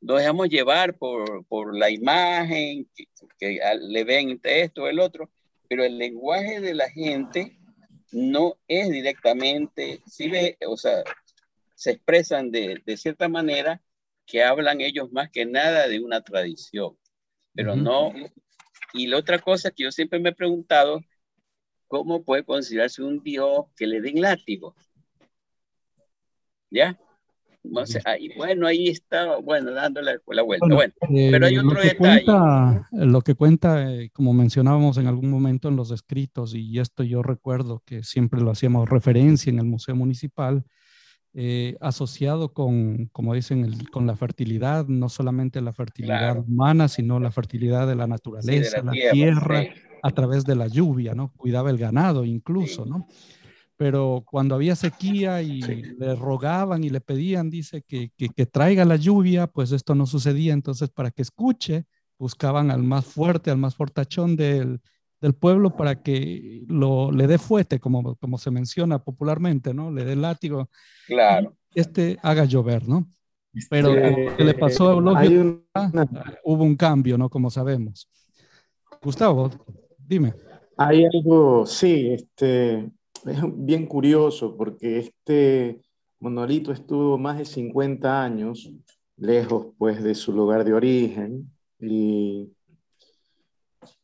nos 0.03 0.19
dejamos 0.19 0.49
llevar 0.49 0.97
por, 0.97 1.45
por 1.45 1.75
la 1.75 1.89
imagen, 1.89 2.89
que, 2.93 3.05
que 3.39 3.59
le 3.79 4.03
ven 4.03 4.39
esto, 4.43 4.87
el 4.89 4.99
otro, 4.99 5.29
pero 5.69 5.83
el 5.83 5.97
lenguaje 5.97 6.59
de 6.59 6.73
la 6.73 6.89
gente 6.89 7.57
no 8.11 8.57
es 8.67 8.89
directamente, 8.89 10.01
si 10.05 10.29
ve, 10.29 10.57
o 10.67 10.75
sea, 10.75 11.03
se 11.73 11.91
expresan 11.91 12.51
de, 12.51 12.81
de, 12.85 12.97
cierta 12.97 13.29
manera 13.29 13.81
que 14.25 14.43
hablan 14.43 14.81
ellos 14.81 15.11
más 15.11 15.31
que 15.31 15.45
nada 15.45 15.87
de 15.87 15.99
una 15.99 16.21
tradición, 16.21 16.97
pero 17.53 17.75
no. 17.75 18.13
Y 18.93 19.07
la 19.07 19.17
otra 19.17 19.39
cosa 19.39 19.71
que 19.71 19.83
yo 19.83 19.91
siempre 19.91 20.19
me 20.19 20.29
he 20.29 20.35
preguntado, 20.35 21.01
¿cómo 21.87 22.23
puede 22.23 22.43
considerarse 22.43 23.01
un 23.01 23.23
Dios 23.23 23.65
que 23.77 23.87
le 23.87 24.01
den 24.01 24.21
látigo? 24.21 24.75
¿Ya? 26.69 26.99
Bueno, 27.63 28.67
ahí 28.67 28.87
está, 28.87 29.37
bueno, 29.37 29.71
dándole 29.71 30.19
la 30.27 30.41
vuelta. 30.43 30.67
Bueno, 30.67 30.93
eh, 31.09 31.29
pero 31.31 31.45
hay 31.45 31.57
otro 31.57 31.81
detalle. 31.81 32.25
lo 32.91 33.21
que 33.21 33.35
cuenta, 33.35 33.91
eh, 33.91 34.09
como 34.11 34.33
mencionábamos 34.33 34.97
en 34.97 35.07
algún 35.07 35.29
momento 35.29 35.69
en 35.69 35.75
los 35.75 35.91
escritos, 35.91 36.53
y 36.55 36.79
esto 36.79 37.03
yo 37.03 37.23
recuerdo 37.23 37.81
que 37.85 38.03
siempre 38.03 38.41
lo 38.41 38.51
hacíamos 38.51 38.89
referencia 38.89 39.49
en 39.49 39.59
el 39.59 39.65
Museo 39.65 39.95
Municipal, 39.95 40.65
eh, 41.35 41.77
asociado 41.81 42.53
con, 42.53 43.07
como 43.07 43.33
dicen, 43.33 43.85
con 43.91 44.05
la 44.05 44.15
fertilidad, 44.15 44.85
no 44.87 45.09
solamente 45.09 45.61
la 45.61 45.73
fertilidad 45.73 46.37
humana, 46.37 46.87
sino 46.87 47.19
la 47.19 47.31
fertilidad 47.31 47.87
de 47.87 47.95
la 47.95 48.05
naturaleza, 48.05 48.83
la, 48.83 48.91
tierra, 48.91 49.63
a 50.03 50.11
través 50.11 50.43
de 50.43 50.55
la 50.55 50.67
lluvia, 50.67 51.15
¿no? 51.15 51.33
Cuidaba 51.35 51.71
el 51.71 51.79
ganado 51.79 52.23
incluso, 52.23 52.85
¿no? 52.85 53.07
Pero 53.83 54.23
cuando 54.25 54.55
había 54.55 54.77
sequía 54.77 55.41
y 55.41 55.59
le 55.61 56.15
rogaban 56.15 56.85
y 56.85 56.89
le 56.89 57.01
pedían, 57.01 57.49
dice, 57.49 57.81
que, 57.81 58.11
que, 58.15 58.45
traiga 58.45 58.85
la 58.85 58.95
lluvia, 58.95 59.45
pues 59.45 59.73
esto 59.73 59.93
no 59.93 60.05
sucedía. 60.05 60.53
Entonces, 60.53 60.89
para 60.89 61.11
que 61.11 61.21
escuche, 61.21 61.83
buscaban 62.17 62.71
al 62.71 62.81
más 62.81 63.03
fuerte, 63.03 63.51
al 63.51 63.57
más 63.57 63.75
fortachón 63.75 64.37
del, 64.37 64.79
del 65.19 65.33
pueblo 65.33 65.75
para 65.75 66.01
que 66.01 66.63
lo, 66.69 67.11
le 67.11 67.27
dé 67.27 67.37
fuete, 67.37 67.81
como, 67.81 68.15
como 68.15 68.37
se 68.37 68.51
menciona 68.51 69.03
popularmente, 69.03 69.73
¿no? 69.73 69.91
Le 69.91 70.05
dé 70.05 70.15
látigo. 70.15 70.69
Claro. 71.05 71.57
Este 71.75 72.17
haga 72.23 72.45
llover, 72.45 72.87
¿no? 72.87 73.05
Pero 73.69 73.93
lo 73.93 74.37
que 74.37 74.43
le 74.45 74.53
pasó 74.53 74.91
a 74.91 74.93
Eulogio, 74.93 75.65
hubo 76.45 76.63
un 76.63 76.77
cambio, 76.77 77.17
¿no? 77.17 77.29
Como 77.29 77.49
sabemos. 77.49 78.09
Gustavo, 79.01 79.51
dime. 79.97 80.33
Hay 80.77 81.03
algo, 81.03 81.65
sí, 81.65 82.13
este, 82.13 82.89
es 83.25 83.41
bien 83.55 83.85
curioso 83.85 84.55
porque 84.55 84.99
este 84.99 85.81
monolito 86.19 86.71
estuvo 86.71 87.17
más 87.17 87.37
de 87.37 87.45
50 87.45 88.23
años 88.23 88.71
lejos 89.17 89.67
pues 89.77 90.03
de 90.03 90.15
su 90.15 90.33
lugar 90.33 90.63
de 90.63 90.73
origen 90.73 91.51
y 91.79 92.51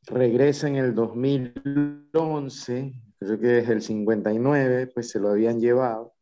regresa 0.06 0.68
en 0.68 0.76
el 0.76 0.94
2011, 0.96 2.94
creo 3.20 3.40
que 3.40 3.60
es 3.60 3.70
el 3.70 3.82
59, 3.82 4.88
pues 4.94 5.10
se 5.10 5.20
lo 5.20 5.30
habían 5.30 5.60
llevado. 5.60 6.14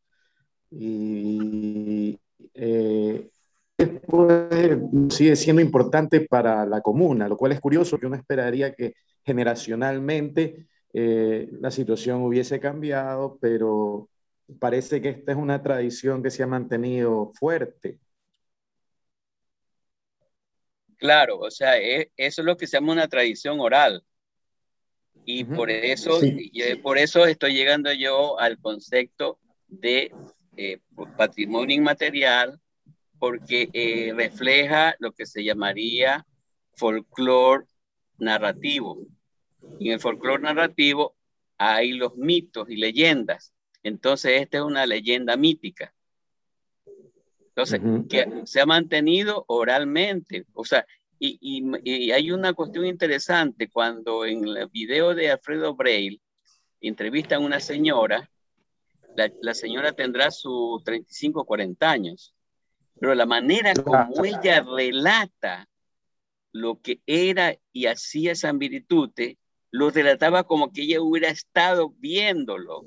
Y 0.69 2.19
eh, 2.53 3.29
después 3.77 4.77
sigue 5.09 5.35
siendo 5.35 5.61
importante 5.61 6.21
para 6.21 6.65
la 6.65 6.81
comuna, 6.81 7.27
lo 7.27 7.37
cual 7.37 7.53
es 7.53 7.61
curioso 7.61 7.97
que 7.97 8.07
uno 8.07 8.15
esperaría 8.15 8.73
que 8.73 8.93
generacionalmente 9.25 10.67
eh, 10.99 11.47
la 11.61 11.69
situación 11.69 12.23
hubiese 12.23 12.59
cambiado, 12.59 13.37
pero 13.39 14.09
parece 14.57 14.99
que 14.99 15.09
esta 15.09 15.31
es 15.33 15.37
una 15.37 15.61
tradición 15.61 16.23
que 16.23 16.31
se 16.31 16.41
ha 16.41 16.47
mantenido 16.47 17.31
fuerte. 17.35 17.99
Claro, 20.97 21.37
o 21.37 21.51
sea, 21.51 21.77
e, 21.77 22.11
eso 22.17 22.41
es 22.41 22.45
lo 22.47 22.57
que 22.57 22.65
se 22.65 22.77
llama 22.77 22.93
una 22.93 23.07
tradición 23.07 23.59
oral. 23.59 24.03
Y 25.23 25.43
por, 25.43 25.69
eso, 25.69 26.19
por 26.81 26.97
eso 26.97 27.27
estoy 27.27 27.53
llegando 27.53 27.93
yo 27.93 28.39
al 28.39 28.57
concepto 28.57 29.37
de 29.67 30.11
eh, 30.55 30.79
patrimonio 31.15 31.75
inmaterial, 31.75 32.59
porque 33.19 33.69
eh, 33.71 34.13
refleja 34.15 34.95
lo 34.97 35.11
que 35.11 35.27
se 35.27 35.43
llamaría 35.43 36.25
folclore 36.73 37.65
narrativo. 38.17 39.05
Y 39.79 39.87
en 39.87 39.93
el 39.93 39.99
folclore 39.99 40.43
narrativo 40.43 41.15
hay 41.57 41.93
los 41.93 42.15
mitos 42.15 42.69
y 42.69 42.77
leyendas. 42.77 43.53
Entonces, 43.83 44.41
esta 44.41 44.57
es 44.57 44.63
una 44.63 44.85
leyenda 44.85 45.37
mítica. 45.37 45.93
Entonces, 47.49 47.81
que 48.09 48.43
se 48.45 48.61
ha 48.61 48.65
mantenido 48.65 49.43
oralmente, 49.47 50.45
o 50.53 50.63
sea, 50.63 50.85
y, 51.19 51.39
y, 51.41 52.11
hay 52.11 52.31
una 52.31 52.53
cuestión 52.53 52.85
interesante. 52.85 53.69
Cuando 53.69 54.25
en 54.25 54.47
el 54.47 54.67
video 54.67 55.15
de 55.15 55.31
Alfredo 55.31 55.75
Braille 55.75 56.21
entrevistan 56.81 57.41
a 57.41 57.45
una 57.45 57.59
señora, 57.59 58.29
la, 59.15 59.31
la 59.41 59.53
señora 59.55 59.93
tendrá 59.93 60.29
sus 60.29 60.83
35, 60.83 61.45
40 61.45 61.89
años, 61.89 62.35
pero 62.99 63.15
la 63.15 63.25
manera 63.25 63.73
como 63.73 64.23
ella 64.23 64.61
relata 64.61 65.67
lo 66.51 66.79
que 66.81 67.01
era 67.05 67.55
y 67.71 67.87
hacía 67.87 68.35
San 68.35 68.59
Viritute, 68.59 69.37
lo 69.71 69.89
relataba 69.89 70.43
como 70.43 70.71
que 70.71 70.83
ella 70.83 71.01
hubiera 71.01 71.29
estado 71.29 71.89
viéndolo 71.97 72.85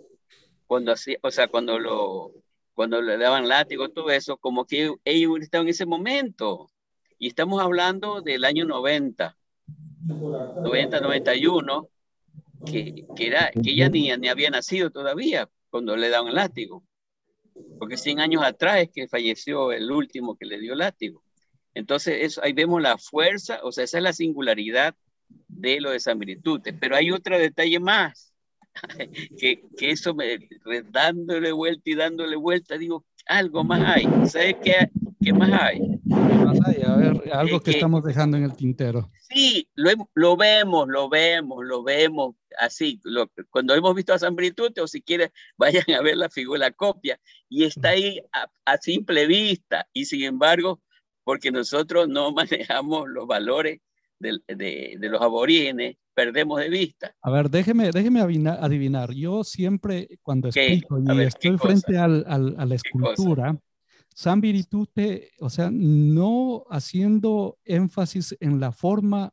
cuando 0.66 0.92
hacía, 0.92 1.18
o 1.22 1.30
sea, 1.30 1.48
cuando 1.48 1.78
lo, 1.78 2.32
cuando 2.74 3.02
le 3.02 3.18
daban 3.18 3.48
látigo, 3.48 3.90
todo 3.90 4.10
eso, 4.10 4.36
como 4.36 4.66
que 4.66 4.94
ellos 5.04 5.40
estaban 5.40 5.66
en 5.66 5.70
ese 5.70 5.86
momento. 5.86 6.70
Y 7.18 7.28
estamos 7.28 7.60
hablando 7.60 8.22
del 8.22 8.44
año 8.44 8.64
90, 8.64 9.36
90, 10.06 11.00
91, 11.00 11.88
que, 12.64 13.04
que, 13.14 13.26
era, 13.26 13.50
que 13.50 13.70
ella 13.70 13.88
ni, 13.88 14.16
ni 14.16 14.28
había 14.28 14.50
nacido 14.50 14.90
todavía 14.90 15.50
cuando 15.68 15.96
le 15.96 16.08
daban 16.08 16.34
látigo. 16.34 16.84
Porque 17.78 17.96
100 17.96 18.20
años 18.20 18.42
atrás 18.42 18.78
es 18.78 18.90
que 18.90 19.08
falleció 19.08 19.72
el 19.72 19.90
último 19.90 20.36
que 20.36 20.46
le 20.46 20.58
dio 20.58 20.74
látigo. 20.74 21.22
Entonces, 21.74 22.18
eso, 22.22 22.42
ahí 22.42 22.52
vemos 22.52 22.80
la 22.80 22.96
fuerza, 22.96 23.60
o 23.62 23.72
sea, 23.72 23.84
esa 23.84 23.98
es 23.98 24.04
la 24.04 24.12
singularidad 24.12 24.94
de 25.60 25.80
lo 25.80 25.90
de 25.90 26.00
San 26.00 26.18
Viritute. 26.18 26.72
Pero 26.72 26.96
hay 26.96 27.10
otro 27.10 27.38
detalle 27.38 27.78
más 27.80 28.32
que, 29.38 29.62
que, 29.76 29.90
eso 29.90 30.14
me, 30.14 30.38
dándole 30.90 31.52
vuelta 31.52 31.82
y 31.84 31.94
dándole 31.94 32.36
vuelta, 32.36 32.78
digo, 32.78 33.04
algo 33.26 33.64
más 33.64 33.82
hay. 33.96 34.04
¿Sabes 34.26 34.56
qué, 34.62 34.90
qué 35.22 35.32
más 35.32 35.50
hay? 35.52 35.80
más 36.04 36.58
hay? 36.66 36.82
A 36.82 36.96
ver, 36.96 37.32
algo 37.32 37.60
que, 37.60 37.72
estamos 37.72 38.02
dejando 38.02 38.36
en 38.36 38.44
el 38.44 38.54
tintero. 38.54 39.10
Sí, 39.28 39.68
lo, 39.74 39.90
lo 40.14 40.36
vemos, 40.36 40.88
lo 40.88 41.08
vemos, 41.08 41.64
lo 41.64 41.82
vemos 41.82 42.34
así. 42.58 43.00
Lo, 43.04 43.30
cuando 43.50 43.74
hemos 43.74 43.94
visto 43.94 44.12
a 44.12 44.18
San 44.18 44.34
Britute, 44.34 44.80
o 44.80 44.88
si 44.88 45.02
quieren, 45.02 45.30
vayan 45.56 45.84
a 45.96 46.02
ver 46.02 46.16
la 46.16 46.28
figura, 46.28 46.58
la 46.58 46.70
copia, 46.72 47.20
y 47.48 47.64
está 47.64 47.90
ahí 47.90 48.20
a, 48.32 48.46
a 48.64 48.78
simple 48.78 49.26
vista. 49.26 49.86
Y 49.92 50.06
sin 50.06 50.24
embargo, 50.24 50.80
porque 51.24 51.50
nosotros 51.50 52.08
no 52.08 52.32
manejamos 52.32 53.08
los 53.08 53.26
valores 53.26 53.80
de, 54.20 54.38
de, 54.46 54.96
de, 54.98 55.08
los 55.08 55.20
aborígenes, 55.20 55.96
perdemos 56.14 56.60
de 56.60 56.68
vista. 56.68 57.14
A 57.22 57.30
ver, 57.30 57.50
déjeme, 57.50 57.90
déjeme 57.90 58.20
adivinar. 58.20 59.12
Yo 59.12 59.42
siempre, 59.42 60.20
cuando 60.22 60.48
explico 60.48 60.98
y 61.00 61.20
estoy 61.22 61.58
frente 61.58 61.98
al, 61.98 62.24
al, 62.28 62.54
a 62.58 62.66
la 62.66 62.74
escultura, 62.76 63.58
San 64.14 64.40
Viritute, 64.40 65.30
o 65.40 65.48
sea, 65.50 65.70
no 65.72 66.64
haciendo 66.70 67.58
énfasis 67.64 68.36
en 68.40 68.60
la 68.60 68.70
forma 68.70 69.32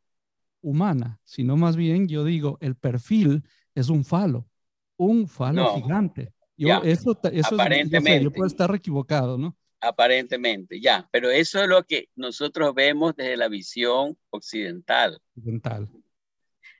humana, 0.62 1.20
sino 1.24 1.56
más 1.56 1.76
bien 1.76 2.08
yo 2.08 2.24
digo, 2.24 2.58
el 2.60 2.74
perfil 2.74 3.44
es 3.74 3.90
un 3.90 4.04
falo, 4.04 4.48
un 4.96 5.28
falo 5.28 5.74
gigante. 5.74 6.32
Yo, 6.56 6.82
eso, 6.82 7.16
eso 7.32 7.54
aparentemente. 7.54 8.16
Es, 8.16 8.22
yo, 8.22 8.32
puedo 8.32 8.46
estar 8.46 8.74
equivocado, 8.74 9.38
¿no? 9.38 9.56
Aparentemente, 9.80 10.80
ya, 10.80 11.08
pero 11.12 11.30
eso 11.30 11.62
es 11.62 11.68
lo 11.68 11.84
que 11.84 12.08
nosotros 12.16 12.74
vemos 12.74 13.14
desde 13.14 13.36
la 13.36 13.48
visión 13.48 14.18
occidental. 14.30 15.20
Occidental. 15.36 15.88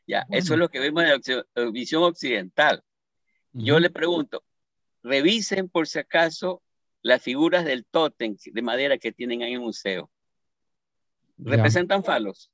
Ya, 0.06 0.26
eso 0.30 0.54
es 0.54 0.58
lo 0.58 0.68
que 0.68 0.80
vemos 0.80 1.04
en 1.04 1.10
la 1.10 1.70
visión 1.70 2.02
occidental. 2.02 2.82
Yo 3.52 3.78
le 3.78 3.90
pregunto, 3.90 4.42
revisen 5.02 5.68
por 5.68 5.86
si 5.86 5.98
acaso 5.98 6.62
las 7.02 7.22
figuras 7.22 7.64
del 7.64 7.84
tótem 7.84 8.36
de 8.44 8.62
madera 8.62 8.98
que 8.98 9.12
tienen 9.12 9.42
ahí 9.42 9.52
en 9.52 9.60
el 9.60 9.64
museo. 9.64 10.10
¿Representan 11.38 12.02
falos? 12.02 12.50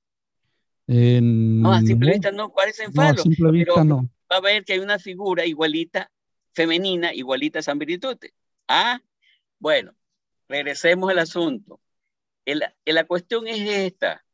Eh, 0.87 1.21
no, 1.23 1.73
a 1.73 1.81
simple 1.81 2.13
vista 2.13 2.31
no 2.31 2.53
parecen 2.53 2.93
falos. 2.93 3.25
No, 3.25 3.33
a 3.33 3.35
simple 3.35 3.51
vista 3.51 3.85
no. 3.85 4.11
Va 4.31 4.37
a 4.37 4.41
ver 4.41 4.65
que 4.65 4.75
hay 4.75 4.81
una 4.81 4.99
figura 4.99 5.47
igualita, 5.47 6.11
femenina, 6.53 7.15
igualita 7.15 7.61
a 7.61 7.63
San 7.63 7.79
Viritute. 7.79 8.35
Ah, 8.69 9.01
bueno, 9.59 9.95
regresemos 10.49 11.11
al 11.11 11.19
asunto. 11.19 11.81
la 12.45 13.05
cuestión 13.05 13.47
es 13.47 13.61
esta. 13.61 14.25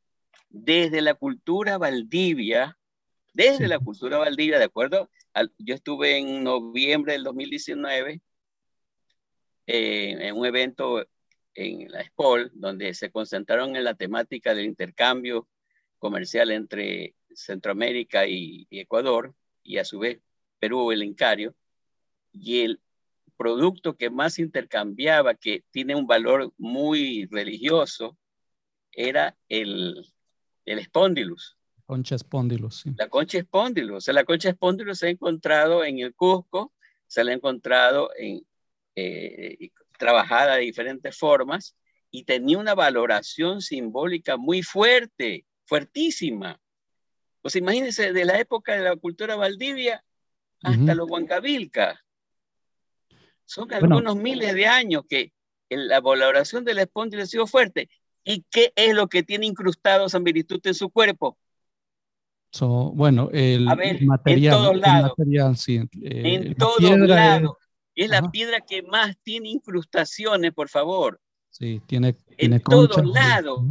Desde 0.49 1.01
la 1.01 1.15
cultura 1.15 1.79
Valdivia, 1.79 2.77
desde 3.33 3.69
la 3.69 3.79
cultura 3.79 4.19
Valdivia, 4.19 4.59
¿de 4.59 4.65
acuerdo? 4.65 5.11
yo 5.59 5.75
estuve 5.75 6.19
en 6.19 6.43
noviembre 6.43 7.13
del 7.13 7.23
2019 7.25 8.21
eh, 9.67 10.17
en 10.19 10.37
un 10.37 10.47
evento 10.47 11.07
en 11.55 11.91
la 11.91 12.03
SPOL, 12.05 12.51
donde 12.55 12.95
se 12.95 13.11
concentraron 13.11 13.77
en 13.77 13.85
la 13.85 13.95
temática 13.95 14.55
del 14.55 14.67
intercambio 14.67 15.49
comercial 15.99 16.51
entre 16.51 17.15
Centroamérica 17.35 18.27
y, 18.27 18.67
Ecuador, 18.71 19.35
y 19.63 19.79
a 19.79 19.85
su 19.85 19.99
vez 20.01 20.21
Perú, 20.59 20.91
el 20.93 21.03
Incario, 21.03 21.55
y 22.33 22.61
el 22.63 22.81
producto 23.41 23.97
que 23.97 24.11
más 24.11 24.39
intercambiaba, 24.39 25.35
que 25.35 25.65
tiene 25.71 25.95
un 25.95 26.07
valor 26.07 26.53
muy 26.59 27.25
religioso, 27.31 28.19
era 28.93 29.35
el, 29.49 30.07
el 30.67 30.79
espondilus. 30.79 31.57
Concha 31.87 32.17
espondilus, 32.17 32.85
La 32.99 33.09
concha 33.09 33.39
espondilus. 33.39 33.97
O 33.97 34.01
sea, 34.03 34.13
la 34.13 34.25
concha 34.25 34.51
espondilus 34.51 34.99
se 34.99 35.07
ha 35.07 35.11
encontrado 35.11 35.83
en 35.87 36.01
el 36.01 36.15
Cusco, 36.15 36.75
se 37.07 37.25
la 37.25 37.31
ha 37.31 37.35
encontrado 37.35 38.11
en, 38.19 38.47
eh, 38.95 39.71
trabajada 39.99 40.57
de 40.57 40.61
diferentes 40.65 41.17
formas 41.17 41.75
y 42.11 42.25
tenía 42.25 42.59
una 42.59 42.75
valoración 42.75 43.63
simbólica 43.63 44.37
muy 44.37 44.63
fuerte, 44.63 45.47
fuertísima. 45.65 46.61
Pues 47.41 47.57
imagínense, 47.57 48.13
de 48.13 48.25
la 48.27 48.39
época 48.39 48.75
de 48.75 48.85
la 48.85 48.97
cultura 48.97 49.35
Valdivia 49.37 50.05
hasta 50.63 50.95
los 50.95 51.11
Huancavilca. 51.11 52.05
Son 53.51 53.67
algunos 53.75 54.15
miles 54.15 54.55
de 54.55 54.69
años 54.69 55.03
que 55.09 55.33
la 55.69 56.01
valoración 56.01 56.65
del 56.65 56.79
espóndilo 56.79 57.25
ha 57.25 57.27
sido 57.27 57.49
fuerte. 57.49 57.91
¿Y 58.23 58.45
qué 58.49 58.73
es 58.77 58.95
lo 58.95 59.09
que 59.09 59.25
tiene 59.25 59.45
incrustado 59.45 60.09
San 60.09 60.23
Virtud 60.23 60.61
en 60.63 60.75
su 60.75 60.89
cuerpo? 60.89 61.37
bueno, 62.61 63.29
el 63.33 63.65
material. 64.07 64.55
En 64.55 64.63
todos 64.63 64.77
lados. 64.77 65.61
sí, 65.61 65.81
eh, 66.01 66.35
en 66.35 66.55
todos 66.55 66.81
lados. 66.81 67.57
Es 67.97 68.09
la 68.09 68.31
piedra 68.31 68.61
que 68.61 68.83
más 68.85 69.17
tiene 69.25 69.49
incrustaciones, 69.49 70.53
por 70.53 70.69
favor. 70.69 71.21
Sí, 71.49 71.83
tiene, 71.89 72.13
tiene 72.39 72.57
En 72.57 72.63
todos 72.63 73.05
lados. 73.05 73.63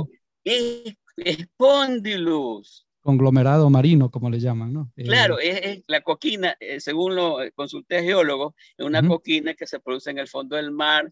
Es 0.43 0.93
espondilus. 1.15 2.85
Conglomerado 3.01 3.69
marino, 3.69 4.09
como 4.09 4.29
le 4.29 4.39
llaman, 4.39 4.73
¿no? 4.73 4.91
Eh, 4.97 5.03
claro, 5.03 5.39
es, 5.39 5.83
la 5.87 6.01
coquina, 6.01 6.55
eh, 6.59 6.79
según 6.79 7.15
lo 7.15 7.41
eh, 7.41 7.51
consulté 7.51 7.97
a 7.97 8.03
geólogos, 8.03 8.53
es 8.77 8.85
una 8.85 9.05
coquina 9.07 9.53
que 9.53 9.67
se 9.67 9.79
produce 9.79 10.11
en 10.11 10.19
el 10.19 10.27
fondo 10.27 10.55
del 10.55 10.71
mar, 10.71 11.11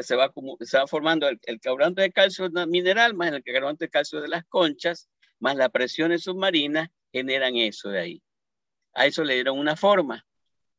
se, 0.00 0.16
va, 0.16 0.32
se 0.60 0.78
va 0.78 0.86
formando 0.86 1.28
el, 1.28 1.38
el 1.44 1.60
carburante 1.60 2.00
de 2.00 2.10
calcio 2.10 2.48
mineral 2.66 3.14
más 3.14 3.30
el 3.30 3.42
carburante 3.42 3.86
de 3.86 3.90
calcio 3.90 4.20
de 4.20 4.28
las 4.28 4.44
conchas, 4.46 5.08
más 5.38 5.56
las 5.56 5.70
presiones 5.70 6.22
submarinas, 6.22 6.88
generan 7.12 7.56
eso 7.56 7.90
de 7.90 8.00
ahí. 8.00 8.22
A 8.94 9.06
eso 9.06 9.24
le 9.24 9.34
dieron 9.34 9.58
una 9.58 9.76
forma. 9.76 10.24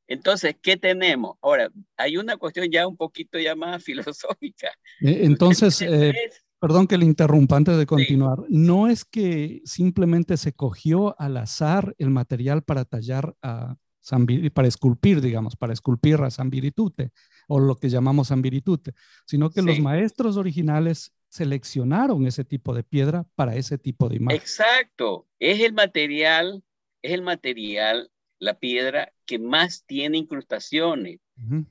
Entonces, 0.08 0.56
¿qué 0.62 0.78
tenemos? 0.78 1.38
Ahora, 1.42 1.70
hay 1.98 2.18
una 2.18 2.38
cuestión 2.38 2.72
ya 2.72 2.88
un 2.88 2.96
poquito 2.96 3.38
ya 3.38 3.56
más 3.56 3.84
filosófica. 3.84 4.72
Entonces, 5.02 5.82
eh, 5.82 6.14
perdón 6.60 6.88
que 6.88 6.98
le 6.98 7.06
interrumpa 7.06 7.56
antes 7.56 7.78
de 7.78 7.86
continuar. 7.86 8.40
No 8.50 8.88
es 8.88 9.06
que 9.06 9.62
simplemente 9.66 10.38
se 10.38 10.54
cogió 10.54 11.20
al 11.20 11.38
azar 11.38 11.96
el 11.98 12.10
material 12.10 12.64
para 12.64 12.86
tallar 12.86 13.36
a 13.42 13.76
San, 14.00 14.26
para 14.54 14.68
esculpir, 14.68 15.22
digamos, 15.22 15.56
para 15.56 15.74
esculpir 15.74 16.22
a 16.22 16.32
San 16.32 16.50
Viritute, 16.50 17.12
o 17.48 17.60
lo 17.60 17.76
que 17.76 17.90
llamamos 17.90 18.30
San 18.30 18.42
Viritute, 18.42 18.94
sino 19.26 19.50
que 19.50 19.62
los 19.62 19.80
maestros 19.80 20.38
originales 20.38 21.14
seleccionaron 21.30 22.26
ese 22.26 22.46
tipo 22.46 22.74
de 22.74 22.84
piedra 22.84 23.26
para 23.36 23.56
ese 23.56 23.78
tipo 23.78 24.08
de 24.08 24.16
imagen. 24.16 24.40
Exacto, 24.40 25.28
es 25.40 25.60
el 25.60 25.74
material, 25.74 26.64
es 27.02 27.12
el 27.12 27.22
material 27.22 28.10
la 28.40 28.60
piedra 28.60 29.14
que 29.28 29.38
más 29.38 29.84
tiene 29.86 30.18
incrustaciones. 30.18 31.20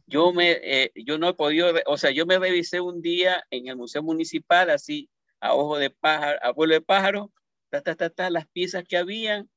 Yo 0.06 0.32
me, 0.32 0.52
eh, 0.62 0.92
yo 0.94 1.18
no 1.18 1.28
he 1.28 1.34
podido, 1.34 1.74
o 1.86 1.96
sea, 1.96 2.12
yo 2.12 2.24
me 2.24 2.38
revisé 2.38 2.80
un 2.80 3.02
día 3.02 3.42
en 3.50 3.66
el 3.66 3.74
Museo 3.74 4.00
Municipal, 4.00 4.70
así, 4.70 5.10
a 5.40 5.54
ojo 5.54 5.76
de 5.78 5.90
pájaro, 5.90 6.38
a 6.40 6.52
vuelo 6.52 6.74
de 6.74 6.82
pájaro, 6.82 7.32
ta, 7.70 7.80
ta, 7.80 7.96
ta, 7.96 8.10
ta, 8.10 8.30
las 8.30 8.46
piezas 8.46 8.84
que 8.84 8.96
habían, 8.96 9.50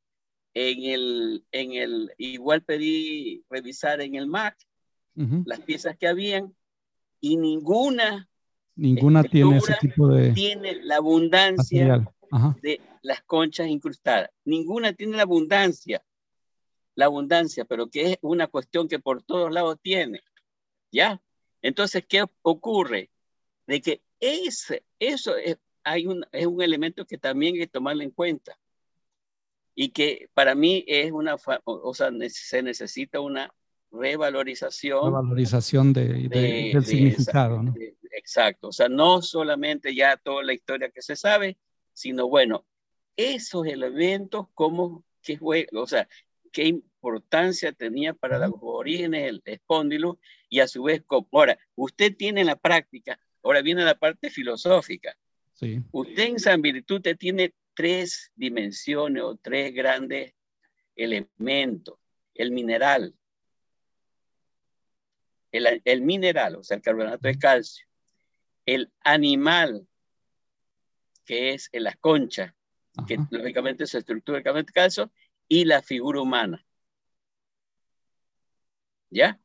en 0.55 0.83
el, 0.83 1.45
en 1.51 1.73
el, 1.73 2.11
igual 2.17 2.63
pedí 2.63 3.43
revisar 3.51 4.01
en 4.01 4.15
el 4.15 4.25
MAC, 4.25 4.57
las 5.45 5.59
piezas 5.59 5.95
que 5.95 6.07
habían, 6.07 6.55
y 7.19 7.37
ninguna, 7.37 8.29
ninguna 8.75 9.23
tiene 9.23 9.57
ese 9.57 9.75
tipo 9.79 10.07
de, 10.07 10.31
tiene 10.31 10.81
la 10.81 10.95
abundancia 10.95 12.09
de 12.61 12.81
las 13.03 13.21
conchas 13.23 13.67
incrustadas, 13.67 14.31
ninguna 14.43 14.93
tiene 14.93 15.17
la 15.17 15.23
abundancia 15.23 16.01
la 16.99 17.05
abundancia, 17.05 17.63
pero 17.63 17.89
que 17.89 18.11
es 18.11 18.17
una 18.21 18.47
cuestión 18.47 18.89
que 18.89 18.99
por 18.99 19.23
todos 19.23 19.51
lados 19.53 19.77
tiene. 19.81 20.21
¿Ya? 20.91 21.21
Entonces, 21.61 22.03
¿qué 22.05 22.25
ocurre? 22.41 23.09
De 23.65 23.79
que 23.79 24.01
ese, 24.19 24.83
eso 24.99 25.37
es, 25.37 25.57
hay 25.85 26.07
un, 26.07 26.25
es 26.33 26.45
un 26.45 26.61
elemento 26.61 27.05
que 27.05 27.17
también 27.17 27.53
hay 27.53 27.61
que 27.61 27.67
tomarlo 27.67 28.03
en 28.03 28.11
cuenta. 28.11 28.59
Y 29.75 29.89
que 29.89 30.29
para 30.33 30.55
mí 30.55 30.83
es 30.87 31.13
una, 31.13 31.37
o 31.63 31.93
sea, 31.93 32.11
se 32.27 32.61
necesita 32.61 33.21
una 33.21 33.53
revalorización. 33.91 35.05
Revalorización 35.05 35.93
de, 35.93 36.27
del 36.27 36.85
significado. 36.85 37.63
¿no? 37.63 37.73
exacto. 38.11 38.67
O 38.67 38.73
sea, 38.73 38.89
no 38.89 39.21
solamente 39.21 39.95
ya 39.95 40.17
toda 40.17 40.43
la 40.43 40.51
historia 40.51 40.89
que 40.89 41.01
se 41.01 41.15
sabe, 41.15 41.57
sino 41.93 42.27
bueno, 42.27 42.65
esos 43.15 43.65
elementos 43.67 44.47
como 44.53 45.05
que 45.21 45.37
juega, 45.37 45.69
o 45.79 45.87
sea, 45.87 46.09
qué 46.51 46.65
importancia 46.65 47.71
tenía 47.71 48.13
para 48.13 48.39
los 48.39 48.53
orígenes 48.61 49.29
el 49.29 49.41
espóndilo 49.45 50.19
y 50.49 50.59
a 50.59 50.67
su 50.67 50.83
vez, 50.83 51.03
ahora, 51.31 51.57
usted 51.75 52.15
tiene 52.15 52.43
la 52.43 52.55
práctica, 52.55 53.19
ahora 53.43 53.61
viene 53.61 53.83
la 53.83 53.95
parte 53.95 54.29
filosófica. 54.29 55.15
Sí. 55.53 55.81
Usted 55.91 56.23
en 56.23 56.39
San 56.39 56.61
Virtute 56.61 57.15
tiene 57.15 57.53
tres 57.73 58.31
dimensiones 58.35 59.23
o 59.23 59.35
tres 59.35 59.73
grandes 59.73 60.33
elementos. 60.95 61.97
El 62.33 62.51
mineral, 62.51 63.13
el, 65.51 65.81
el 65.83 66.01
mineral, 66.01 66.55
o 66.55 66.63
sea, 66.63 66.77
el 66.77 66.83
carbonato 66.83 67.27
de 67.27 67.37
calcio, 67.37 67.85
el 68.65 68.91
animal, 69.03 69.87
que 71.25 71.53
es 71.53 71.69
en 71.71 71.83
las 71.83 71.97
conchas, 71.97 72.53
que 73.07 73.17
lógicamente 73.29 73.85
se 73.87 73.99
estructura 73.99 74.37
el 74.37 74.43
carbonato 74.43 74.67
de 74.67 74.73
calcio, 74.73 75.11
y 75.49 75.65
la 75.65 75.81
figura 75.81 76.21
humana. 76.21 76.65
¿Ya? 79.09 79.41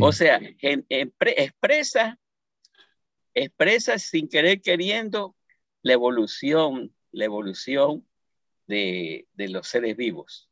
O 0.00 0.12
sea, 0.12 0.40
expresa, 0.88 2.18
expresa 3.32 3.98
sin 3.98 4.28
querer 4.28 4.60
queriendo 4.60 5.34
la 5.82 5.94
evolución, 5.94 6.94
la 7.10 7.24
evolución 7.24 8.06
de, 8.66 9.26
los 9.36 9.66
seres 9.66 9.96
vivos. 9.96 10.48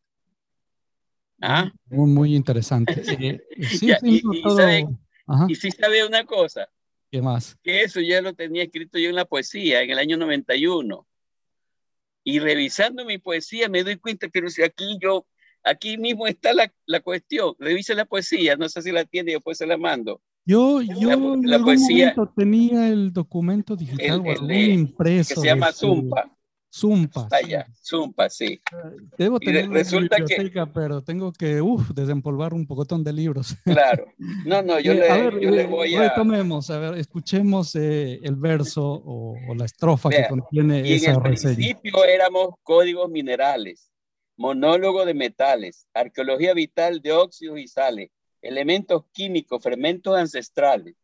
¿Ah? 1.41 1.73
Muy, 1.87 2.11
muy 2.11 2.35
interesante. 2.35 3.03
Sí, 3.63 3.93
y, 4.03 4.23
y, 5.49 5.55
si 5.55 5.71
sabe 5.71 6.07
una 6.07 6.25
cosa. 6.25 6.69
¿Qué 7.11 7.21
más? 7.21 7.57
Que 7.63 7.83
eso 7.83 8.01
ya 8.01 8.23
lo 8.23 8.33
tenía 8.33 8.63
escrito 8.63 8.99
yo 8.99 9.11
en 9.11 9.17
la 9.17 9.25
poesía 9.25 9.83
en 9.83 9.91
el 9.91 9.99
año 9.99 10.17
91. 10.17 11.07
Y 12.25 12.39
revisando 12.39 13.05
mi 13.05 13.19
poesía 13.19 13.69
me 13.69 13.83
doy 13.83 13.97
cuenta 13.97 14.29
que 14.29 14.41
aquí 14.65 14.99
yo, 15.01 15.27
aquí 15.65 15.99
mismo 15.99 16.27
está 16.27 16.53
la, 16.53 16.73
la 16.87 17.01
cuestión. 17.01 17.55
Revise 17.59 17.95
la 17.95 18.05
poesía, 18.05 18.57
no 18.57 18.69
sé 18.69 18.83
si 18.83 18.93
la 18.93 19.05
tiene 19.05 19.33
y 19.33 19.35
después 19.35 19.59
se 19.59 19.67
la 19.67 19.77
mando. 19.77 20.21
Yo, 20.45 20.83
yo 20.83 21.37
la, 21.43 21.57
en 21.57 21.63
poesía, 21.63 22.15
tenía 22.37 22.89
el 22.89 23.13
documento 23.13 23.77
digital 23.77 24.23
o 24.27 24.53
impreso. 24.53 25.35
Que 25.35 25.41
se 25.41 25.47
llama 25.47 25.73
Zumpa. 25.73 26.37
Zumpa. 26.75 27.29
Allá, 27.31 27.67
Zumpa, 27.85 28.31
sí. 28.31 28.59
Debo 29.19 29.39
tener 29.39 29.69
resulta 29.69 30.17
que, 30.25 30.67
pero 30.73 31.03
tengo 31.03 31.31
que 31.31 31.61
uf, 31.61 31.91
desempolvar 31.91 32.55
un 32.55 32.67
pocotón 32.67 33.05
de 33.05 33.13
libros. 33.13 33.55
Claro. 33.65 34.07
No, 34.47 34.63
no, 34.63 34.79
yo, 34.81 34.93
eh, 34.93 35.31
le, 35.33 35.43
yo 35.43 35.51
le, 35.51 35.67
voy 35.67 35.95
a... 35.95 36.09
Retomemos, 36.09 36.71
a 36.71 36.79
ver, 36.79 36.95
escuchemos 36.99 37.75
eh, 37.75 38.21
el 38.23 38.37
verso 38.37 39.03
o, 39.05 39.37
la 39.55 39.65
estrofa 39.65 40.09
que 40.09 40.27
contiene 40.29 40.87
y 40.87 40.95
esa 40.95 41.11
en 41.11 41.17
el 41.17 41.23
principio 41.23 42.05
éramos 42.05 42.55
códigos 42.63 43.11
minerales. 43.11 43.91
monólogo 44.37 45.05
de 45.05 45.15
metales, 45.15 45.87
arqueología 45.93 46.55
vital 46.55 47.03
de 47.03 47.13
óxidos 47.13 47.59
y 47.59 47.69
sales, 47.69 48.11
elementos 48.41 49.05
químicos, 49.13 49.63
fermentos 49.63 50.17
ancestrales. 50.17 50.95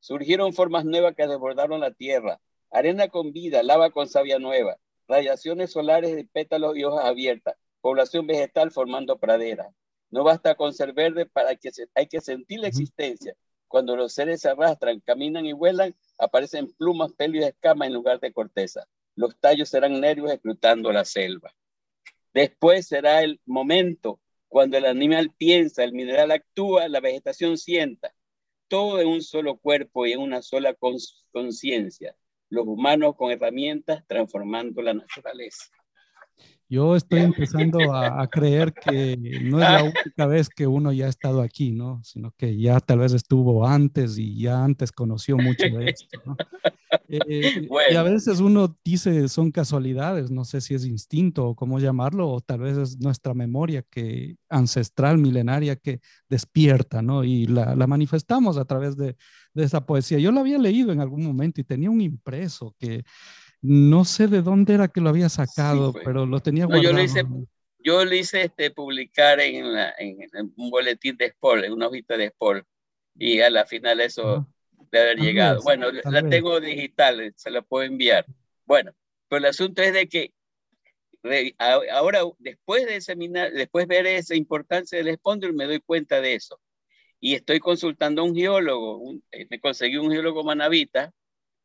Surgieron 0.00 0.52
formas 0.52 0.84
nuevas 0.84 1.14
que 1.14 1.26
desbordaron 1.26 1.80
la 1.80 1.92
tierra, 1.92 2.40
arena 2.70 3.08
con 3.08 3.32
vida, 3.32 3.62
lava 3.62 3.90
con 3.90 4.08
savia 4.08 4.38
nueva, 4.38 4.78
radiaciones 5.12 5.70
solares 5.72 6.16
de 6.16 6.24
pétalos 6.24 6.76
y 6.76 6.84
hojas 6.84 7.04
abiertas, 7.04 7.54
población 7.82 8.26
vegetal 8.26 8.70
formando 8.70 9.18
praderas. 9.18 9.68
No 10.10 10.24
basta 10.24 10.54
con 10.54 10.72
ser 10.72 10.94
verde 10.94 11.26
para 11.26 11.54
que 11.56 11.70
se, 11.70 11.86
hay 11.94 12.06
que 12.06 12.20
sentir 12.20 12.60
la 12.60 12.68
existencia. 12.68 13.34
Cuando 13.68 13.94
los 13.94 14.14
seres 14.14 14.40
se 14.40 14.48
arrastran, 14.48 15.00
caminan 15.00 15.44
y 15.44 15.52
vuelan, 15.52 15.94
aparecen 16.18 16.72
plumas, 16.72 17.12
pelo 17.12 17.36
y 17.36 17.44
escamas 17.44 17.88
en 17.88 17.94
lugar 17.94 18.20
de 18.20 18.32
corteza. 18.32 18.86
Los 19.14 19.38
tallos 19.38 19.68
serán 19.68 20.00
nervios 20.00 20.30
escrutando 20.32 20.90
la 20.92 21.04
selva. 21.04 21.54
Después 22.32 22.86
será 22.86 23.22
el 23.22 23.40
momento 23.44 24.18
cuando 24.48 24.78
el 24.78 24.86
animal 24.86 25.30
piensa, 25.36 25.84
el 25.84 25.92
mineral 25.92 26.30
actúa, 26.30 26.88
la 26.88 27.00
vegetación 27.00 27.58
sienta. 27.58 28.14
Todo 28.68 29.00
en 29.00 29.08
un 29.08 29.22
solo 29.22 29.58
cuerpo 29.58 30.06
y 30.06 30.12
en 30.12 30.20
una 30.20 30.40
sola 30.40 30.74
conciencia. 31.32 32.16
Los 32.52 32.66
humanos 32.66 33.14
con 33.16 33.30
herramientas 33.30 34.04
transformando 34.06 34.82
la 34.82 34.92
naturaleza. 34.92 35.70
Yo 36.68 36.96
estoy 36.96 37.20
empezando 37.20 37.94
a, 37.94 38.26
creer 38.28 38.74
que 38.74 39.16
no 39.42 39.58
es 39.58 39.70
la 39.70 39.82
única 40.04 40.26
vez 40.26 40.50
que 40.50 40.66
uno 40.66 40.92
ya 40.92 41.06
ha 41.06 41.08
estado 41.08 41.40
aquí, 41.40 41.72
¿no? 41.72 42.04
Sino 42.04 42.30
que 42.32 42.58
ya 42.58 42.78
tal 42.80 42.98
vez 42.98 43.14
estuvo 43.14 43.66
antes 43.66 44.18
y 44.18 44.38
ya 44.38 44.62
antes 44.62 44.92
conoció 44.92 45.38
mucho 45.38 45.64
de 45.64 45.86
esto, 45.86 46.20
¿no? 46.26 46.36
Eh, 47.08 47.68
y 47.90 47.96
a 47.96 48.02
veces 48.02 48.40
uno 48.40 48.76
dice 48.84 49.28
son 49.28 49.50
casualidades, 49.50 50.30
no 50.30 50.44
sé 50.44 50.60
si 50.60 50.74
es 50.74 50.84
instinto 50.84 51.46
o 51.48 51.56
cómo 51.56 51.78
llamarlo, 51.78 52.28
o 52.28 52.40
tal 52.40 52.60
vez 52.60 52.76
es 52.76 52.98
nuestra 52.98 53.34
memoria 53.34 53.82
que 53.82 54.36
ancestral, 54.48 55.18
milenaria, 55.18 55.76
que 55.76 56.00
despierta, 56.28 57.02
¿no? 57.02 57.24
Y 57.24 57.46
la, 57.46 57.74
la 57.74 57.86
manifestamos 57.86 58.56
a 58.56 58.64
través 58.64 58.96
de, 58.96 59.16
de 59.54 59.64
esa 59.64 59.84
poesía. 59.86 60.18
Yo 60.18 60.32
la 60.32 60.40
había 60.40 60.58
leído 60.58 60.92
en 60.92 61.00
algún 61.00 61.24
momento 61.24 61.60
y 61.60 61.64
tenía 61.64 61.90
un 61.90 62.00
impreso 62.00 62.74
que 62.78 63.04
no 63.60 64.04
sé 64.04 64.26
de 64.26 64.42
dónde 64.42 64.74
era 64.74 64.88
que 64.88 65.00
lo 65.00 65.08
había 65.08 65.28
sacado, 65.28 65.92
pero 66.04 66.26
lo 66.26 66.40
tenía 66.40 66.66
guardado. 66.66 66.90
yo 66.90 66.92
lo 66.92 67.02
hice, 67.02 67.24
yo 67.78 68.04
lo 68.04 68.14
hice 68.14 68.42
este, 68.42 68.70
publicar 68.70 69.40
en, 69.40 69.64
un 70.56 70.70
boletín 70.70 71.16
de 71.16 71.26
Sport, 71.26 71.64
en 71.64 71.72
una 71.72 71.86
hojita 71.86 72.16
de 72.16 72.26
Sport, 72.26 72.66
y 73.14 73.40
a 73.40 73.50
la 73.50 73.64
final 73.64 74.00
eso 74.00 74.48
debe 74.92 75.04
haber 75.10 75.18
llegado. 75.18 75.62
bueno, 75.62 75.90
la 75.90 76.28
tengo 76.28 76.60
digital, 76.60 77.32
se 77.36 77.50
la 77.50 77.62
puedo 77.62 77.84
enviar. 77.84 78.24
Bueno, 78.64 78.92
pero 79.28 79.38
el 79.38 79.46
asunto 79.46 79.82
es 79.82 79.92
de 79.92 80.08
que 80.08 80.32
ahora, 81.90 82.20
después 82.38 82.86
de 82.86 82.96
examinar, 82.96 83.52
después 83.52 83.88
de 83.88 84.02
ver 84.02 84.06
esa 84.06 84.34
importancia 84.34 84.98
del 84.98 85.08
espóndilo, 85.08 85.52
me 85.52 85.66
doy 85.66 85.80
cuenta 85.80 86.20
de 86.20 86.34
eso. 86.34 86.60
Y 87.20 87.34
estoy 87.34 87.60
consultando 87.60 88.22
a 88.22 88.24
un 88.24 88.34
geólogo, 88.34 89.14
eh, 89.30 89.46
me 89.48 89.60
conseguí 89.60 89.96
un 89.96 90.10
geólogo 90.10 90.44
manavita, 90.44 91.12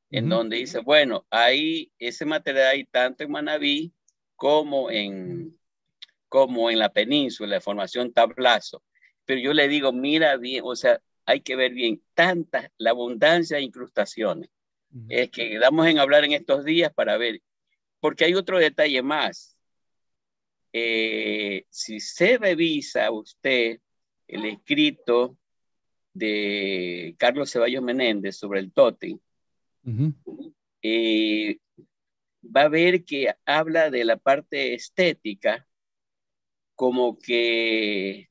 en 0.09 0.29
donde 0.29 0.57
dice, 0.57 0.79
bueno, 0.79 1.25
ahí 1.29 1.91
ese 1.99 2.25
material 2.25 2.67
hay 2.67 2.85
tanto 2.85 3.23
en 3.23 3.31
Manabí 3.31 3.91
como 4.35 4.89
en, 4.89 5.57
como 6.29 6.69
en 6.69 6.79
la 6.79 6.93
península, 6.93 7.55
de 7.55 7.61
formación 7.61 8.13
tablazo. 8.13 8.83
Pero 9.25 9.41
yo 9.41 9.53
le 9.53 9.67
digo, 9.67 9.91
mira 9.91 10.37
bien, 10.37 10.61
o 10.65 10.75
sea, 10.75 11.01
hay 11.27 11.41
que 11.41 11.57
ver 11.57 11.73
bien 11.73 12.01
tanta, 12.13 12.71
la 12.77 12.91
abundancia 12.91 13.57
de 13.57 13.63
incrustaciones. 13.63 14.49
Es 15.09 15.29
que 15.29 15.59
damos 15.59 15.85
en 15.85 15.99
hablar 15.99 16.23
en 16.23 16.31
estos 16.31 16.63
días 16.63 16.91
para 16.93 17.17
ver, 17.17 17.41
porque 17.99 18.23
hay 18.23 18.33
otro 18.33 18.57
detalle 18.57 19.01
más. 19.01 19.57
Eh, 20.71 21.65
si 21.69 21.99
se 21.99 22.37
revisa 22.37 23.11
usted 23.11 23.79
el 24.27 24.45
escrito 24.45 25.37
de 26.13 27.13
Carlos 27.19 27.51
Ceballos 27.51 27.83
Menéndez 27.83 28.37
sobre 28.37 28.61
el 28.61 28.71
tótem, 28.71 29.19
eh, 30.81 31.57
va 32.43 32.61
a 32.61 32.69
ver 32.69 33.03
que 33.03 33.35
habla 33.45 33.91
de 33.91 34.05
la 34.05 34.15
parte 34.15 34.73
estética 34.73 35.67
como 36.73 37.19
que 37.19 38.29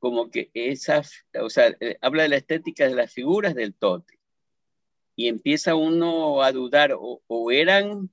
como 0.00 0.30
que 0.30 0.50
esas, 0.54 1.26
o 1.40 1.50
sea, 1.50 1.76
eh, 1.78 1.96
habla 2.00 2.24
de 2.24 2.30
la 2.30 2.36
estética 2.38 2.88
de 2.88 2.96
las 2.96 3.12
figuras 3.12 3.54
del 3.54 3.74
tote. 3.74 4.18
Y 5.14 5.28
empieza 5.28 5.74
uno 5.74 6.42
a 6.42 6.50
dudar, 6.50 6.96
o, 6.98 7.50
eran 7.52 8.10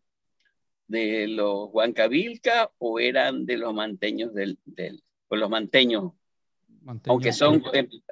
de 0.87 1.27
los 1.27 1.69
Huancavilca 1.71 2.71
o 2.77 2.99
eran 2.99 3.45
de 3.45 3.57
los 3.57 3.73
manteños 3.73 4.33
del, 4.33 4.59
del 4.65 5.01
los 5.29 5.49
manteños, 5.49 6.13
aunque 7.05 7.33
son, 7.33 7.63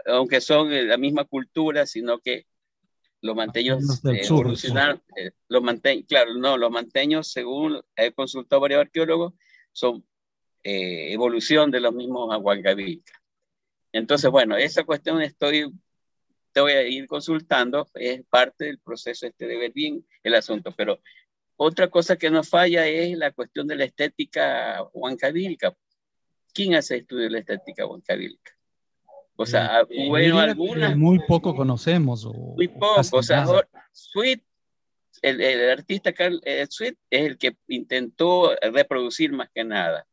aunque 0.06 0.42
son 0.42 0.88
la 0.88 0.98
misma 0.98 1.24
cultura, 1.24 1.86
sino 1.86 2.20
que 2.20 2.46
los 3.22 3.36
manteños 3.36 4.06
eh, 4.06 4.22
evolucionaron, 4.24 5.02
eh, 5.18 5.32
los 5.48 5.64
manteños, 5.64 6.06
claro, 6.08 6.34
no, 6.36 6.58
los 6.58 6.72
manteños, 6.72 7.30
según 7.32 7.82
he 7.96 8.12
consultado 8.12 8.62
varios 8.62 8.82
arqueólogos, 8.82 9.34
son 9.72 10.06
eh, 10.64 11.12
evolución 11.14 11.72
de 11.72 11.80
los 11.80 11.94
mismos 11.94 12.34
Aguangavilca. 12.34 13.14
Entonces, 13.96 14.30
bueno, 14.30 14.58
esa 14.58 14.84
cuestión 14.84 15.22
estoy, 15.22 15.72
te 16.52 16.60
voy 16.60 16.74
a 16.74 16.86
ir 16.86 17.08
consultando, 17.08 17.88
es 17.94 18.26
parte 18.30 18.66
del 18.66 18.78
proceso 18.80 19.26
este 19.26 19.48
de 19.48 19.56
ver 19.56 19.72
bien 19.72 20.06
el 20.22 20.36
asunto, 20.36 20.74
pero 20.76 21.00
otra 21.56 21.90
cosa 21.90 22.18
que 22.18 22.30
nos 22.30 22.50
falla 22.50 22.86
es 22.88 23.18
la 23.18 23.32
cuestión 23.32 23.68
de 23.68 23.78
la 23.78 23.86
estética 23.86 24.84
huancavilca. 24.92 25.74
¿Quién 26.54 26.76
hace 26.76 26.98
estudio 26.98 27.24
de 27.24 27.30
la 27.30 27.40
estética 27.40 27.86
huancavilca? 27.86 28.52
O 29.38 29.46
sea, 29.46 29.86
eh, 29.90 30.10
bueno, 30.10 30.40
algunas. 30.40 30.98
Muy 30.98 31.20
poco 31.26 31.56
conocemos. 31.56 32.26
muy 32.26 32.68
poco. 32.68 33.00
O 33.14 33.24
sea, 33.24 33.46
Sweet, 33.94 34.44
el, 35.22 35.40
el, 35.40 35.70
artista 35.70 36.12
Carl 36.12 36.42
eh, 36.44 36.68
Sweet 36.70 36.98
es 37.10 37.22
el 37.28 37.38
que 37.38 37.56
intentó 37.70 38.54
reproducir 38.62 39.32
más 39.32 39.50
que 39.56 39.64
nada. 39.64 40.06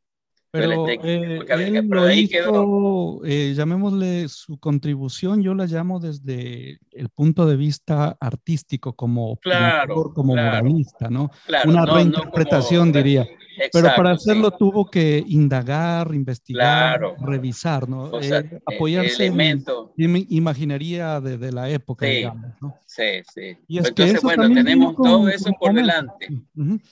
Pero, 0.53 0.87
eh, 0.87 1.41
él 1.49 1.89
lo 1.89 2.11
hizo, 2.13 3.23
eh, 3.25 3.55
llamémosle 3.57 4.29
su 4.29 4.59
contribución, 4.59 5.43
yo 5.43 5.55
la 5.55 5.65
llamo 5.65 5.99
desde 5.99 6.79
el 6.91 7.09
punto 7.09 7.47
de 7.47 7.57
vista 7.57 8.19
artístico, 8.21 8.93
como 8.95 9.39
claro, 9.39 10.13
como 10.13 10.37
moralista, 10.37 11.09
¿no? 11.09 11.31
Una 11.65 11.87
reinterpretación, 11.87 12.93
diría. 12.93 13.27
Pero 13.73 13.89
para 13.97 14.11
hacerlo 14.13 14.51
tuvo 14.51 14.91
que 14.91 15.25
indagar, 15.27 16.15
investigar, 16.15 17.01
revisar, 17.21 17.89
¿no? 17.89 18.21
Eh, 18.21 18.61
apoyarse 18.67 19.27
en 19.27 20.27
imaginería 20.29 21.19
de, 21.23 21.51
la 21.51 21.71
época, 21.71 22.05
sí, 22.05 22.13
digamos, 22.13 22.51
¿no? 22.61 22.79
Sí, 22.85 23.23
sí. 23.35 23.57
Y 23.69 23.79
Entonces, 23.79 24.21
bueno, 24.21 24.53
tenemos 24.53 24.97
todo 24.97 25.31
eso 25.31 25.51
por 25.59 25.73
delante. 25.73 26.29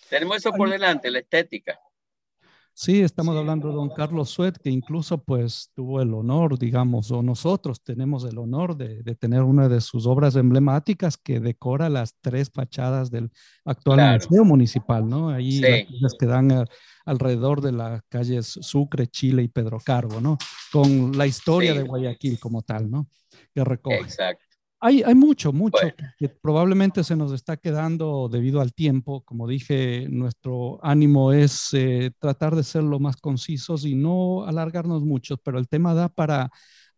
Tenemos 0.08 0.38
eso 0.38 0.52
por 0.52 0.70
delante, 0.70 1.10
la 1.10 1.18
estética. 1.18 1.78
Sí, 2.80 3.02
estamos 3.02 3.36
hablando 3.36 3.68
de 3.68 3.74
don 3.74 3.90
Carlos 3.90 4.30
Suet, 4.30 4.56
que 4.56 4.70
incluso 4.70 5.22
pues 5.22 5.70
tuvo 5.74 6.00
el 6.00 6.14
honor, 6.14 6.58
digamos, 6.58 7.10
o 7.10 7.22
nosotros 7.22 7.82
tenemos 7.82 8.24
el 8.24 8.38
honor 8.38 8.74
de, 8.74 9.02
tener 9.16 9.42
una 9.42 9.68
de 9.68 9.82
sus 9.82 10.06
obras 10.06 10.34
emblemáticas 10.34 11.18
que 11.18 11.40
decora 11.40 11.90
las 11.90 12.16
tres 12.22 12.50
fachadas 12.50 13.10
del 13.10 13.30
actual 13.66 14.14
Museo 14.14 14.46
Municipal, 14.46 15.06
¿no? 15.06 15.28
Ahí 15.28 15.60
las 16.00 16.14
que 16.18 16.24
dan 16.24 16.64
alrededor 17.04 17.60
de 17.60 17.72
las 17.72 18.00
calles 18.08 18.46
Sucre, 18.62 19.08
Chile 19.08 19.42
y 19.42 19.48
Pedro 19.48 19.78
Carbo, 19.84 20.18
¿no? 20.18 20.38
Con 20.72 21.18
la 21.18 21.26
historia 21.26 21.74
de 21.74 21.82
Guayaquil 21.82 22.40
como 22.40 22.62
tal, 22.62 22.90
¿no? 22.90 23.10
Que 23.54 23.62
recoge. 23.62 23.98
Exacto. 23.98 24.49
Hay, 24.82 25.02
hay 25.02 25.14
mucho, 25.14 25.52
mucho 25.52 25.78
que 26.18 26.28
probablemente 26.28 27.04
se 27.04 27.14
nos 27.14 27.32
está 27.32 27.58
quedando 27.58 28.30
debido 28.30 28.62
al 28.62 28.72
tiempo. 28.72 29.22
Como 29.24 29.46
dije, 29.46 30.08
nuestro 30.08 30.80
ánimo 30.82 31.32
es 31.32 31.68
eh, 31.74 32.12
tratar 32.18 32.56
de 32.56 32.64
ser 32.64 32.84
lo 32.84 32.98
más 32.98 33.16
concisos 33.16 33.84
y 33.84 33.94
no 33.94 34.44
alargarnos 34.44 35.04
mucho, 35.04 35.36
pero 35.36 35.58
el 35.58 35.68
tema 35.68 35.92
da 35.92 36.08
para 36.08 36.50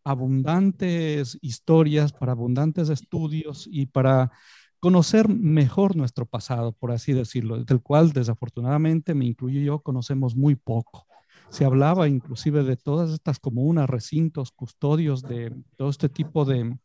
abundantes 0.05 1.37
historias, 1.41 2.13
para 2.13 2.31
abundantes 2.31 2.89
estudios 2.89 3.67
y 3.69 3.85
para 3.87 4.31
conocer 4.79 5.29
mejor 5.29 5.95
nuestro 5.95 6.25
pasado, 6.25 6.73
por 6.73 6.91
así 6.91 7.13
decirlo, 7.13 7.63
del 7.63 7.81
cual 7.81 8.11
desafortunadamente 8.11 9.13
me 9.13 9.25
incluyo 9.25 9.61
yo, 9.61 9.79
conocemos 9.79 10.35
muy 10.35 10.55
poco. 10.55 11.05
Se 11.49 11.65
hablaba 11.65 12.07
inclusive 12.07 12.63
de 12.63 12.75
todas 12.75 13.11
estas 13.11 13.39
comunas, 13.39 13.89
recintos, 13.89 14.51
custodios 14.51 15.21
de 15.21 15.55
todo 15.77 15.89
este 15.89 16.09
tipo 16.09 16.43
de, 16.45 16.77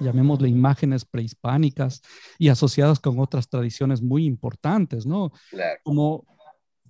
llamémosle 0.00 0.48
imágenes 0.48 1.04
prehispánicas 1.04 2.02
y 2.38 2.48
asociadas 2.48 3.00
con 3.00 3.18
otras 3.18 3.48
tradiciones 3.48 4.02
muy 4.02 4.24
importantes, 4.24 5.06
¿no? 5.06 5.32
Como 5.82 6.24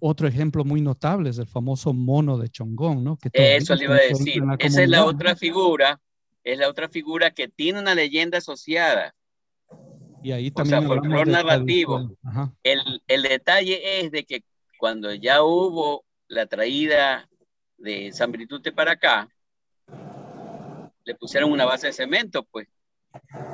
otro 0.00 0.28
ejemplo 0.28 0.64
muy 0.64 0.80
notable 0.80 1.30
es 1.30 1.38
el 1.38 1.46
famoso 1.46 1.92
mono 1.92 2.38
de 2.38 2.48
Chongón, 2.48 3.02
¿no? 3.02 3.16
Que 3.16 3.30
Eso 3.32 3.74
le 3.74 3.84
iba 3.84 3.96
a 3.96 4.00
decir. 4.00 4.42
Esa 4.58 4.82
es 4.82 4.88
la 4.88 5.04
otra 5.04 5.36
figura, 5.36 6.00
es 6.44 6.58
la 6.58 6.68
otra 6.68 6.88
figura 6.88 7.30
que 7.30 7.48
tiene 7.48 7.80
una 7.80 7.94
leyenda 7.94 8.38
asociada. 8.38 9.14
Y 10.22 10.32
ahí 10.32 10.50
también. 10.50 10.86
O 10.86 11.02
sea, 11.02 11.24
narrativo. 11.24 12.16
El, 12.62 13.02
el 13.06 13.22
detalle 13.22 14.00
es 14.00 14.10
de 14.10 14.24
que 14.24 14.42
cuando 14.78 15.14
ya 15.14 15.42
hubo 15.42 16.04
la 16.28 16.46
traída 16.46 17.28
de 17.78 18.12
San 18.12 18.32
Britute 18.32 18.72
para 18.72 18.92
acá, 18.92 19.28
le 21.04 21.14
pusieron 21.14 21.52
una 21.52 21.64
base 21.64 21.86
de 21.86 21.92
cemento, 21.92 22.42
pues, 22.44 22.66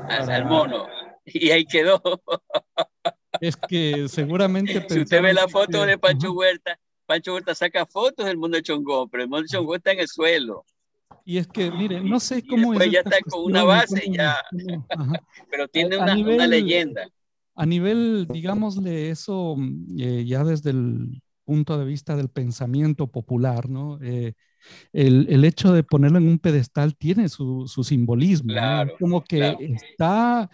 al, 0.09 0.45
mono. 0.47 0.87
Y 1.25 1.51
ahí 1.51 1.65
quedó. 1.65 2.03
Es 3.41 3.57
que 3.57 4.09
seguramente... 4.09 4.73
Si 4.89 5.01
usted 5.01 5.23
ve 5.23 5.33
la 5.33 5.47
foto 5.47 5.87
de 5.87 5.97
Pancho 5.97 6.33
Huerta, 6.33 6.79
Pancho 7.07 7.35
Huerta 7.35 7.55
saca 7.55 7.87
fotos 7.87 8.27
del 8.27 8.37
mundo 8.37 8.57
de 8.57 8.63
Chongón, 8.63 9.09
pero 9.09 9.23
el 9.23 9.29
mundo 9.29 9.43
de 9.43 9.49
Chongón 9.49 9.77
está 9.77 9.93
en 9.93 10.01
el 10.01 10.09
suelo. 10.09 10.65
Y 11.25 11.39
es 11.39 11.47
que, 11.47 11.71
mire, 11.71 12.01
no 12.01 12.19
sé 12.19 12.45
cómo 12.45 12.75
es. 12.75 12.91
ya 12.91 13.01
está 13.01 13.19
con 13.31 13.45
una 13.45 13.63
base, 13.63 14.11
ya. 14.11 14.37
pero 15.51 15.69
tiene 15.69 15.97
una, 15.97 16.17
una, 16.17 16.47
leyenda. 16.47 17.07
A 17.55 17.67
nivel, 17.67 18.27
digámosle, 18.29 19.11
eso 19.11 19.57
eh, 19.99 20.25
ya 20.27 20.43
desde 20.43 20.71
el 20.71 21.23
punto 21.53 21.79
de 21.79 21.85
vista 21.85 22.17
del 22.17 22.31
pensamiento 22.31 23.09
popular, 23.09 23.69
¿no? 23.69 23.99
Eh, 24.03 24.33
el, 24.93 25.27
el, 25.29 25.45
hecho 25.45 25.73
de 25.73 25.83
ponerlo 25.83 26.17
en 26.17 26.29
un 26.29 26.39
pedestal 26.39 26.97
tiene 26.97 27.29
su, 27.29 27.69
su 27.69 27.85
simbolismo, 27.85 28.53
claro, 28.53 28.95
como 28.99 29.23
que 29.23 29.55
está 29.61 30.49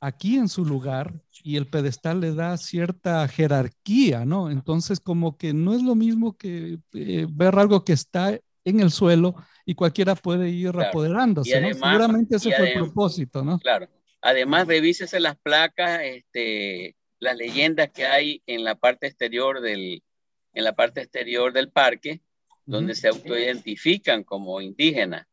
aquí 0.00 0.36
en 0.36 0.48
su 0.48 0.64
lugar 0.64 1.12
y 1.42 1.56
el 1.56 1.66
pedestal 1.66 2.20
le 2.20 2.32
da 2.32 2.56
cierta 2.58 3.26
jerarquía, 3.26 4.24
¿no? 4.24 4.50
Entonces, 4.50 5.00
como 5.00 5.36
que 5.36 5.52
no 5.52 5.74
es 5.74 5.82
lo 5.82 5.96
mismo 5.96 6.36
que 6.36 6.78
eh, 6.92 7.26
ver 7.28 7.58
algo 7.58 7.84
que 7.84 7.92
está 7.92 8.38
en 8.64 8.80
el 8.80 8.92
suelo 8.92 9.34
y 9.66 9.74
cualquiera 9.74 10.14
puede 10.14 10.48
ir 10.50 10.68
apoderándose, 10.68 11.60
¿no? 11.60 11.74
Seguramente 11.74 12.36
ese 12.36 12.52
fue 12.52 12.72
el 12.72 12.78
propósito, 12.78 13.42
¿no? 13.42 13.58
Claro. 13.58 13.88
Además, 14.22 14.68
revísese 14.68 15.18
las 15.18 15.36
placas, 15.38 16.00
este, 16.04 16.94
las 17.18 17.36
leyendas 17.36 17.90
que 17.90 18.06
hay 18.06 18.42
en 18.46 18.62
la 18.62 18.74
parte 18.74 19.06
exterior 19.06 19.60
del, 19.60 20.02
en 20.52 20.64
la 20.64 20.74
parte 20.74 21.00
exterior 21.00 21.52
del 21.52 21.70
parque, 21.70 22.22
donde 22.66 22.94
se 22.94 23.08
autoidentifican 23.08 24.24
como 24.24 24.60
indígenas. 24.60 25.26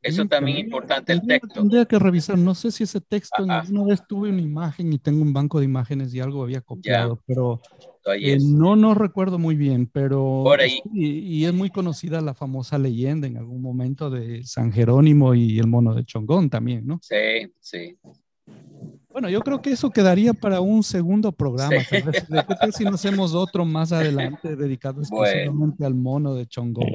Eso 0.00 0.26
también 0.26 0.58
es 0.58 0.64
importante 0.64 1.12
el 1.12 1.22
texto. 1.26 1.54
Tendría 1.54 1.84
que 1.84 1.98
revisar, 1.98 2.38
no 2.38 2.54
sé 2.54 2.70
si 2.70 2.84
ese 2.84 3.00
texto, 3.00 3.42
una 3.42 3.84
vez 3.84 4.00
tuve 4.08 4.30
una 4.30 4.40
imagen 4.40 4.92
y 4.92 4.98
tengo 4.98 5.22
un 5.22 5.32
banco 5.32 5.58
de 5.58 5.64
imágenes 5.64 6.14
y 6.14 6.20
algo 6.20 6.42
había 6.42 6.60
copiado, 6.60 7.22
pero 7.26 7.60
eh, 8.14 8.38
no, 8.40 8.76
no 8.76 8.94
recuerdo 8.94 9.38
muy 9.38 9.56
bien, 9.56 9.86
pero... 9.86 10.42
Por 10.44 10.60
ahí. 10.60 10.80
y, 10.94 11.44
es 11.44 11.52
muy 11.52 11.70
conocida 11.70 12.20
la 12.20 12.34
famosa 12.34 12.78
leyenda 12.78 13.26
en 13.26 13.36
algún 13.36 13.60
momento 13.60 14.08
de 14.08 14.44
San 14.44 14.72
Jerónimo 14.72 15.34
y 15.34 15.58
el 15.58 15.66
mono 15.66 15.94
de 15.94 16.04
Chongón 16.04 16.48
también, 16.48 16.86
¿no? 16.86 17.00
Sí, 17.02 17.52
sí. 17.60 17.98
Bueno, 19.18 19.30
yo 19.30 19.40
creo 19.40 19.60
que 19.60 19.72
eso 19.72 19.90
quedaría 19.90 20.32
para 20.32 20.60
un 20.60 20.84
segundo 20.84 21.32
programa. 21.32 21.74
Tal 22.60 22.72
si 22.72 22.84
no 22.84 22.90
hacemos 22.90 23.34
otro 23.34 23.64
más 23.64 23.90
adelante 23.90 24.54
dedicado 24.54 25.00
exclusivamente 25.00 25.84
al 25.84 25.96
mono 25.96 26.36
de 26.36 26.46
Chongón? 26.46 26.86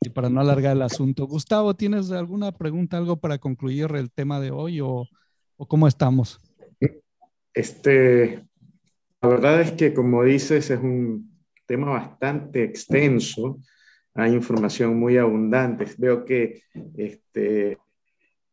Y 0.00 0.08
para 0.08 0.30
no 0.30 0.40
alargar 0.40 0.74
el 0.74 0.80
asunto. 0.80 1.26
Gustavo, 1.26 1.74
¿tienes 1.74 2.10
alguna 2.12 2.50
pregunta, 2.50 2.96
algo 2.96 3.18
para 3.18 3.36
concluir 3.36 3.90
el 3.94 4.10
tema 4.10 4.40
de 4.40 4.52
hoy 4.52 4.80
o, 4.80 5.06
o 5.58 5.68
cómo 5.68 5.86
estamos? 5.86 6.40
Este, 7.52 8.42
la 9.20 9.28
verdad 9.28 9.60
es 9.60 9.72
que, 9.72 9.92
como 9.92 10.24
dices, 10.24 10.70
es 10.70 10.80
un 10.80 11.30
tema 11.66 11.90
bastante 11.90 12.64
extenso. 12.64 13.58
Hay 14.14 14.32
información 14.32 14.98
muy 14.98 15.18
abundante. 15.18 15.84
Veo 15.98 16.24
que 16.24 16.62
este, 16.96 17.76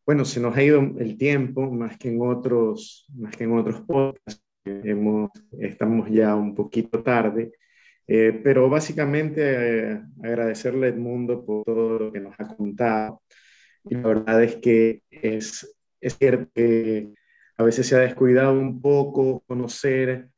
bueno, 0.06 0.24
se 0.24 0.40
nos 0.40 0.56
ha 0.56 0.62
ido 0.62 0.80
el 0.98 1.16
tiempo 1.16 1.70
más 1.70 1.96
que 1.96 2.08
en 2.08 2.20
otros, 2.20 3.06
más 3.14 3.36
que 3.36 3.44
en 3.44 3.56
otros 3.56 3.80
podcasts. 3.82 4.42
Hemos, 4.66 5.30
estamos 5.58 6.10
ya 6.10 6.34
un 6.34 6.54
poquito 6.54 7.02
tarde, 7.02 7.52
eh, 8.06 8.40
pero 8.42 8.68
básicamente 8.70 9.92
eh, 9.92 10.00
agradecerle 10.22 10.86
a 10.86 10.90
Edmundo 10.90 11.44
por 11.44 11.64
todo 11.64 11.98
lo 11.98 12.12
que 12.12 12.20
nos 12.20 12.34
ha 12.38 12.46
contado. 12.56 13.22
Y 13.84 13.94
la 13.94 14.08
verdad 14.08 14.42
es 14.42 14.56
que 14.56 15.02
es, 15.10 15.76
es 16.00 16.16
cierto 16.16 16.50
que 16.54 17.12
a 17.58 17.62
veces 17.62 17.86
se 17.86 17.96
ha 17.96 18.00
descuidado 18.00 18.52
un 18.58 18.80
poco 18.80 19.42
conocer 19.46 20.28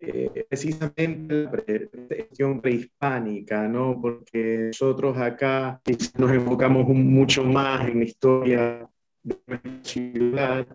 eh, 0.00 0.44
precisamente 0.48 1.44
la 1.44 1.50
cuestión 1.50 2.60
prehispánica, 2.60 3.68
¿no? 3.68 3.98
Porque 4.00 4.68
nosotros 4.68 5.16
acá 5.16 5.80
nos 6.18 6.30
enfocamos 6.30 6.88
mucho 6.88 7.44
más 7.44 7.88
en 7.88 8.00
la 8.00 8.04
historia 8.04 8.91
de 9.22 9.38
nuestra 9.46 9.84
ciudad 9.84 10.66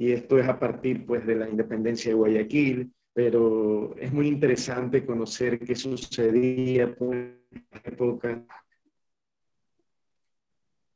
y 0.00 0.12
esto 0.12 0.38
es 0.38 0.48
a 0.48 0.58
partir 0.58 1.04
pues 1.04 1.26
de 1.26 1.36
la 1.36 1.46
independencia 1.46 2.10
de 2.10 2.14
Guayaquil, 2.14 2.90
pero 3.12 3.94
es 3.96 4.10
muy 4.10 4.28
interesante 4.28 5.04
conocer 5.04 5.58
qué 5.58 5.74
sucedía 5.74 6.94
pues, 6.94 7.34
en 7.50 7.66
esa 7.70 7.82
época. 7.84 8.46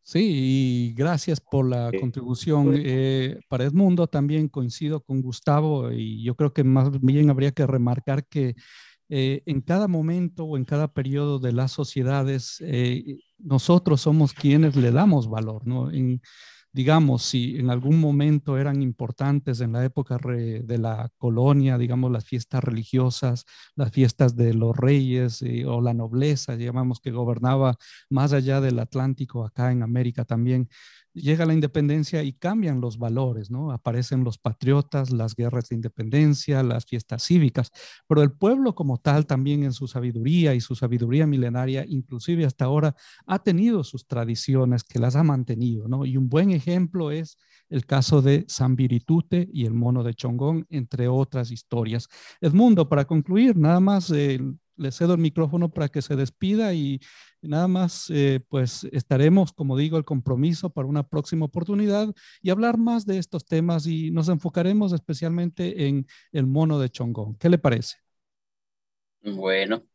Sí, 0.02 0.20
y 0.22 0.94
gracias 0.94 1.38
por 1.38 1.68
la 1.68 1.90
contribución. 2.00 2.66
Pues 2.66 2.80
eh, 2.82 3.40
para 3.48 3.64
Edmundo 3.64 4.06
también 4.06 4.48
coincido 4.48 5.02
con 5.02 5.20
Gustavo 5.20 5.92
y 5.92 6.22
yo 6.22 6.34
creo 6.34 6.54
que 6.54 6.64
más 6.64 6.90
bien 7.02 7.28
habría 7.28 7.52
que 7.52 7.66
remarcar 7.66 8.26
que 8.26 8.54
eh, 9.10 9.42
en 9.44 9.60
cada 9.60 9.86
momento 9.86 10.44
o 10.44 10.56
en 10.56 10.64
cada 10.64 10.88
periodo 10.94 11.38
de 11.38 11.52
las 11.52 11.72
sociedades, 11.72 12.56
eh, 12.62 13.18
nosotros 13.36 14.00
somos 14.00 14.32
quienes 14.32 14.76
le 14.76 14.90
damos 14.92 15.28
valor, 15.28 15.66
¿no? 15.66 15.90
En, 15.90 16.22
digamos, 16.74 17.22
si 17.22 17.56
en 17.56 17.70
algún 17.70 18.00
momento 18.00 18.58
eran 18.58 18.82
importantes 18.82 19.60
en 19.60 19.72
la 19.72 19.84
época 19.84 20.18
de 20.18 20.78
la 20.78 21.08
colonia, 21.18 21.78
digamos, 21.78 22.10
las 22.10 22.24
fiestas 22.24 22.64
religiosas, 22.64 23.44
las 23.76 23.92
fiestas 23.92 24.34
de 24.34 24.54
los 24.54 24.76
reyes 24.76 25.40
eh, 25.42 25.64
o 25.66 25.80
la 25.80 25.94
nobleza, 25.94 26.56
llamamos 26.56 26.98
que 27.00 27.12
gobernaba 27.12 27.76
más 28.10 28.32
allá 28.32 28.60
del 28.60 28.80
Atlántico, 28.80 29.44
acá 29.44 29.70
en 29.70 29.84
América 29.84 30.24
también, 30.24 30.68
llega 31.14 31.46
la 31.46 31.54
independencia 31.54 32.22
y 32.22 32.32
cambian 32.32 32.80
los 32.80 32.98
valores, 32.98 33.50
¿no? 33.50 33.70
Aparecen 33.70 34.24
los 34.24 34.36
patriotas, 34.36 35.12
las 35.12 35.34
guerras 35.34 35.68
de 35.68 35.76
independencia, 35.76 36.62
las 36.62 36.84
fiestas 36.84 37.24
cívicas, 37.24 37.70
pero 38.06 38.22
el 38.22 38.32
pueblo 38.32 38.74
como 38.74 38.98
tal 38.98 39.26
también 39.26 39.62
en 39.62 39.72
su 39.72 39.86
sabiduría 39.86 40.54
y 40.54 40.60
su 40.60 40.74
sabiduría 40.74 41.26
milenaria, 41.26 41.84
inclusive 41.88 42.44
hasta 42.44 42.64
ahora, 42.64 42.96
ha 43.26 43.38
tenido 43.38 43.84
sus 43.84 44.06
tradiciones 44.06 44.82
que 44.82 44.98
las 44.98 45.16
ha 45.16 45.22
mantenido, 45.22 45.88
¿no? 45.88 46.04
Y 46.04 46.16
un 46.16 46.28
buen 46.28 46.50
ejemplo 46.50 47.10
es 47.10 47.38
el 47.68 47.86
caso 47.86 48.20
de 48.20 48.44
San 48.48 48.76
Viritute 48.76 49.48
y 49.52 49.64
el 49.66 49.74
mono 49.74 50.02
de 50.02 50.14
Chongón, 50.14 50.66
entre 50.68 51.08
otras 51.08 51.50
historias. 51.50 52.08
Edmundo, 52.40 52.88
para 52.88 53.04
concluir, 53.04 53.56
nada 53.56 53.80
más 53.80 54.10
eh, 54.10 54.40
le 54.76 54.92
cedo 54.92 55.14
el 55.14 55.20
micrófono 55.20 55.70
para 55.70 55.88
que 55.88 56.02
se 56.02 56.16
despida 56.16 56.74
y 56.74 57.00
nada 57.48 57.68
más, 57.68 58.10
eh, 58.10 58.40
pues 58.48 58.84
estaremos, 58.92 59.52
como 59.52 59.76
digo, 59.76 59.98
el 59.98 60.04
compromiso 60.04 60.70
para 60.70 60.88
una 60.88 61.08
próxima 61.08 61.46
oportunidad 61.46 62.14
y 62.42 62.50
hablar 62.50 62.78
más 62.78 63.06
de 63.06 63.18
estos 63.18 63.44
temas 63.44 63.86
y 63.86 64.10
nos 64.10 64.28
enfocaremos 64.28 64.92
especialmente 64.92 65.86
en 65.86 66.06
el 66.32 66.46
mono 66.46 66.78
de 66.78 66.90
Chongón. 66.90 67.36
¿Qué 67.36 67.48
le 67.48 67.58
parece? 67.58 67.96
Bueno, 69.22 69.86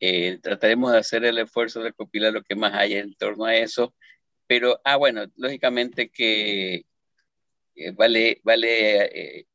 eh, 0.00 0.38
trataremos 0.42 0.92
de 0.92 0.98
hacer 0.98 1.24
el 1.24 1.38
esfuerzo 1.38 1.80
de 1.80 1.90
recopilar 1.90 2.32
lo 2.32 2.42
que 2.42 2.56
más 2.56 2.74
hay 2.74 2.94
en 2.94 3.14
torno 3.14 3.44
a 3.44 3.56
eso, 3.56 3.94
pero, 4.46 4.80
ah, 4.84 4.96
bueno, 4.96 5.24
lógicamente 5.36 6.08
que 6.08 6.84
eh, 7.74 7.90
vale, 7.92 8.40
vale 8.44 9.46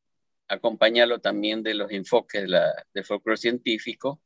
acompañarlo 0.47 1.19
también 1.19 1.63
de 1.63 1.73
los 1.73 1.91
enfoques 1.91 2.49
de 2.49 2.59
del 2.93 3.05
folclore 3.05 3.37
científico 3.37 4.21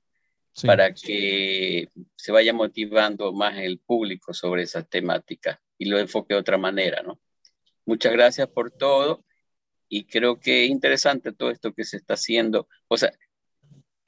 para 0.64 0.94
que 0.94 1.90
se 2.16 2.32
vaya 2.32 2.54
motivando 2.54 3.34
más 3.34 3.58
el 3.58 3.80
público 3.80 4.34
sobre 4.34 4.64
esa 4.64 4.84
temática 4.84 5.62
y 5.78 5.86
lo 5.86 6.00
enfoque 6.00 6.34
de 6.34 6.40
otra 6.40 6.58
manera, 6.58 7.02
¿no? 7.04 7.20
Muchas 7.86 8.14
gracias 8.14 8.48
por 8.48 8.72
todo 8.72 9.26
y 9.90 10.06
creo 10.06 10.40
que 10.40 10.66
es 10.66 10.70
interesante 10.70 11.34
todo 11.34 11.52
esto 11.52 11.74
que 11.74 11.84
se 11.84 11.98
está 11.98 12.14
haciendo. 12.14 12.68
O 12.88 12.98
sea, 12.98 13.12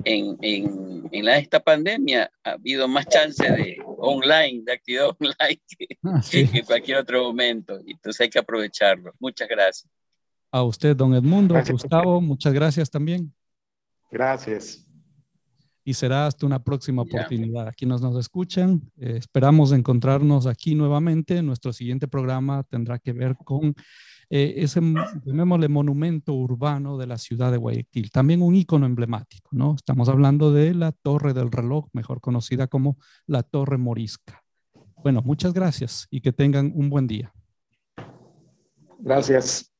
en, 0.03 0.37
en, 0.41 1.09
en 1.11 1.25
la, 1.25 1.37
esta 1.37 1.59
pandemia 1.59 2.31
ha 2.43 2.51
habido 2.51 2.87
más 2.87 3.07
chance 3.07 3.43
de 3.43 3.77
online, 3.85 4.63
de 4.63 4.73
actividad 4.73 5.09
online 5.19 5.61
que, 5.77 5.97
ah, 6.03 6.21
en 6.31 6.65
cualquier 6.65 6.97
otro 6.97 7.23
momento. 7.23 7.79
Entonces 7.85 8.21
hay 8.21 8.29
que 8.29 8.39
aprovecharlo. 8.39 9.13
Muchas 9.19 9.47
gracias. 9.47 9.91
A 10.49 10.63
usted, 10.63 10.95
don 10.95 11.13
Edmundo. 11.13 11.55
Gustavo, 11.69 12.21
muchas 12.21 12.53
gracias 12.53 12.89
también. 12.89 13.33
Gracias 14.09 14.86
y 15.87 15.93
será 15.93 16.27
hasta 16.27 16.45
una 16.45 16.61
próxima 16.61 17.03
oportunidad. 17.03 17.69
Aquí 17.69 17.85
nos, 17.85 18.01
nos 18.01 18.17
escuchan, 18.17 18.91
eh, 18.97 19.13
esperamos 19.15 19.71
encontrarnos 19.71 20.45
aquí 20.45 20.75
nuevamente. 20.75 21.41
Nuestro 21.41 21.71
siguiente 21.71 22.09
programa 22.09 22.63
tendrá 22.63 22.99
que 22.99 23.13
ver 23.13 23.37
con 23.37 23.73
eh, 24.29 24.55
ese, 24.57 24.81
llamémosle, 25.23 25.69
monumento 25.69 26.33
urbano 26.33 26.97
de 26.97 27.07
la 27.07 27.17
ciudad 27.17 27.53
de 27.53 27.57
Guayaquil, 27.57 28.11
también 28.11 28.41
un 28.41 28.53
icono 28.53 28.85
emblemático, 28.85 29.49
¿no? 29.53 29.75
Estamos 29.75 30.09
hablando 30.09 30.51
de 30.51 30.73
la 30.73 30.91
Torre 30.91 31.33
del 31.33 31.53
Reloj, 31.53 31.87
mejor 31.93 32.19
conocida 32.19 32.67
como 32.67 32.97
la 33.25 33.43
Torre 33.43 33.77
Morisca. 33.77 34.43
Bueno, 35.01 35.21
muchas 35.21 35.53
gracias 35.53 36.05
y 36.11 36.19
que 36.19 36.33
tengan 36.33 36.73
un 36.75 36.89
buen 36.89 37.07
día. 37.07 37.31
Gracias. 38.99 39.71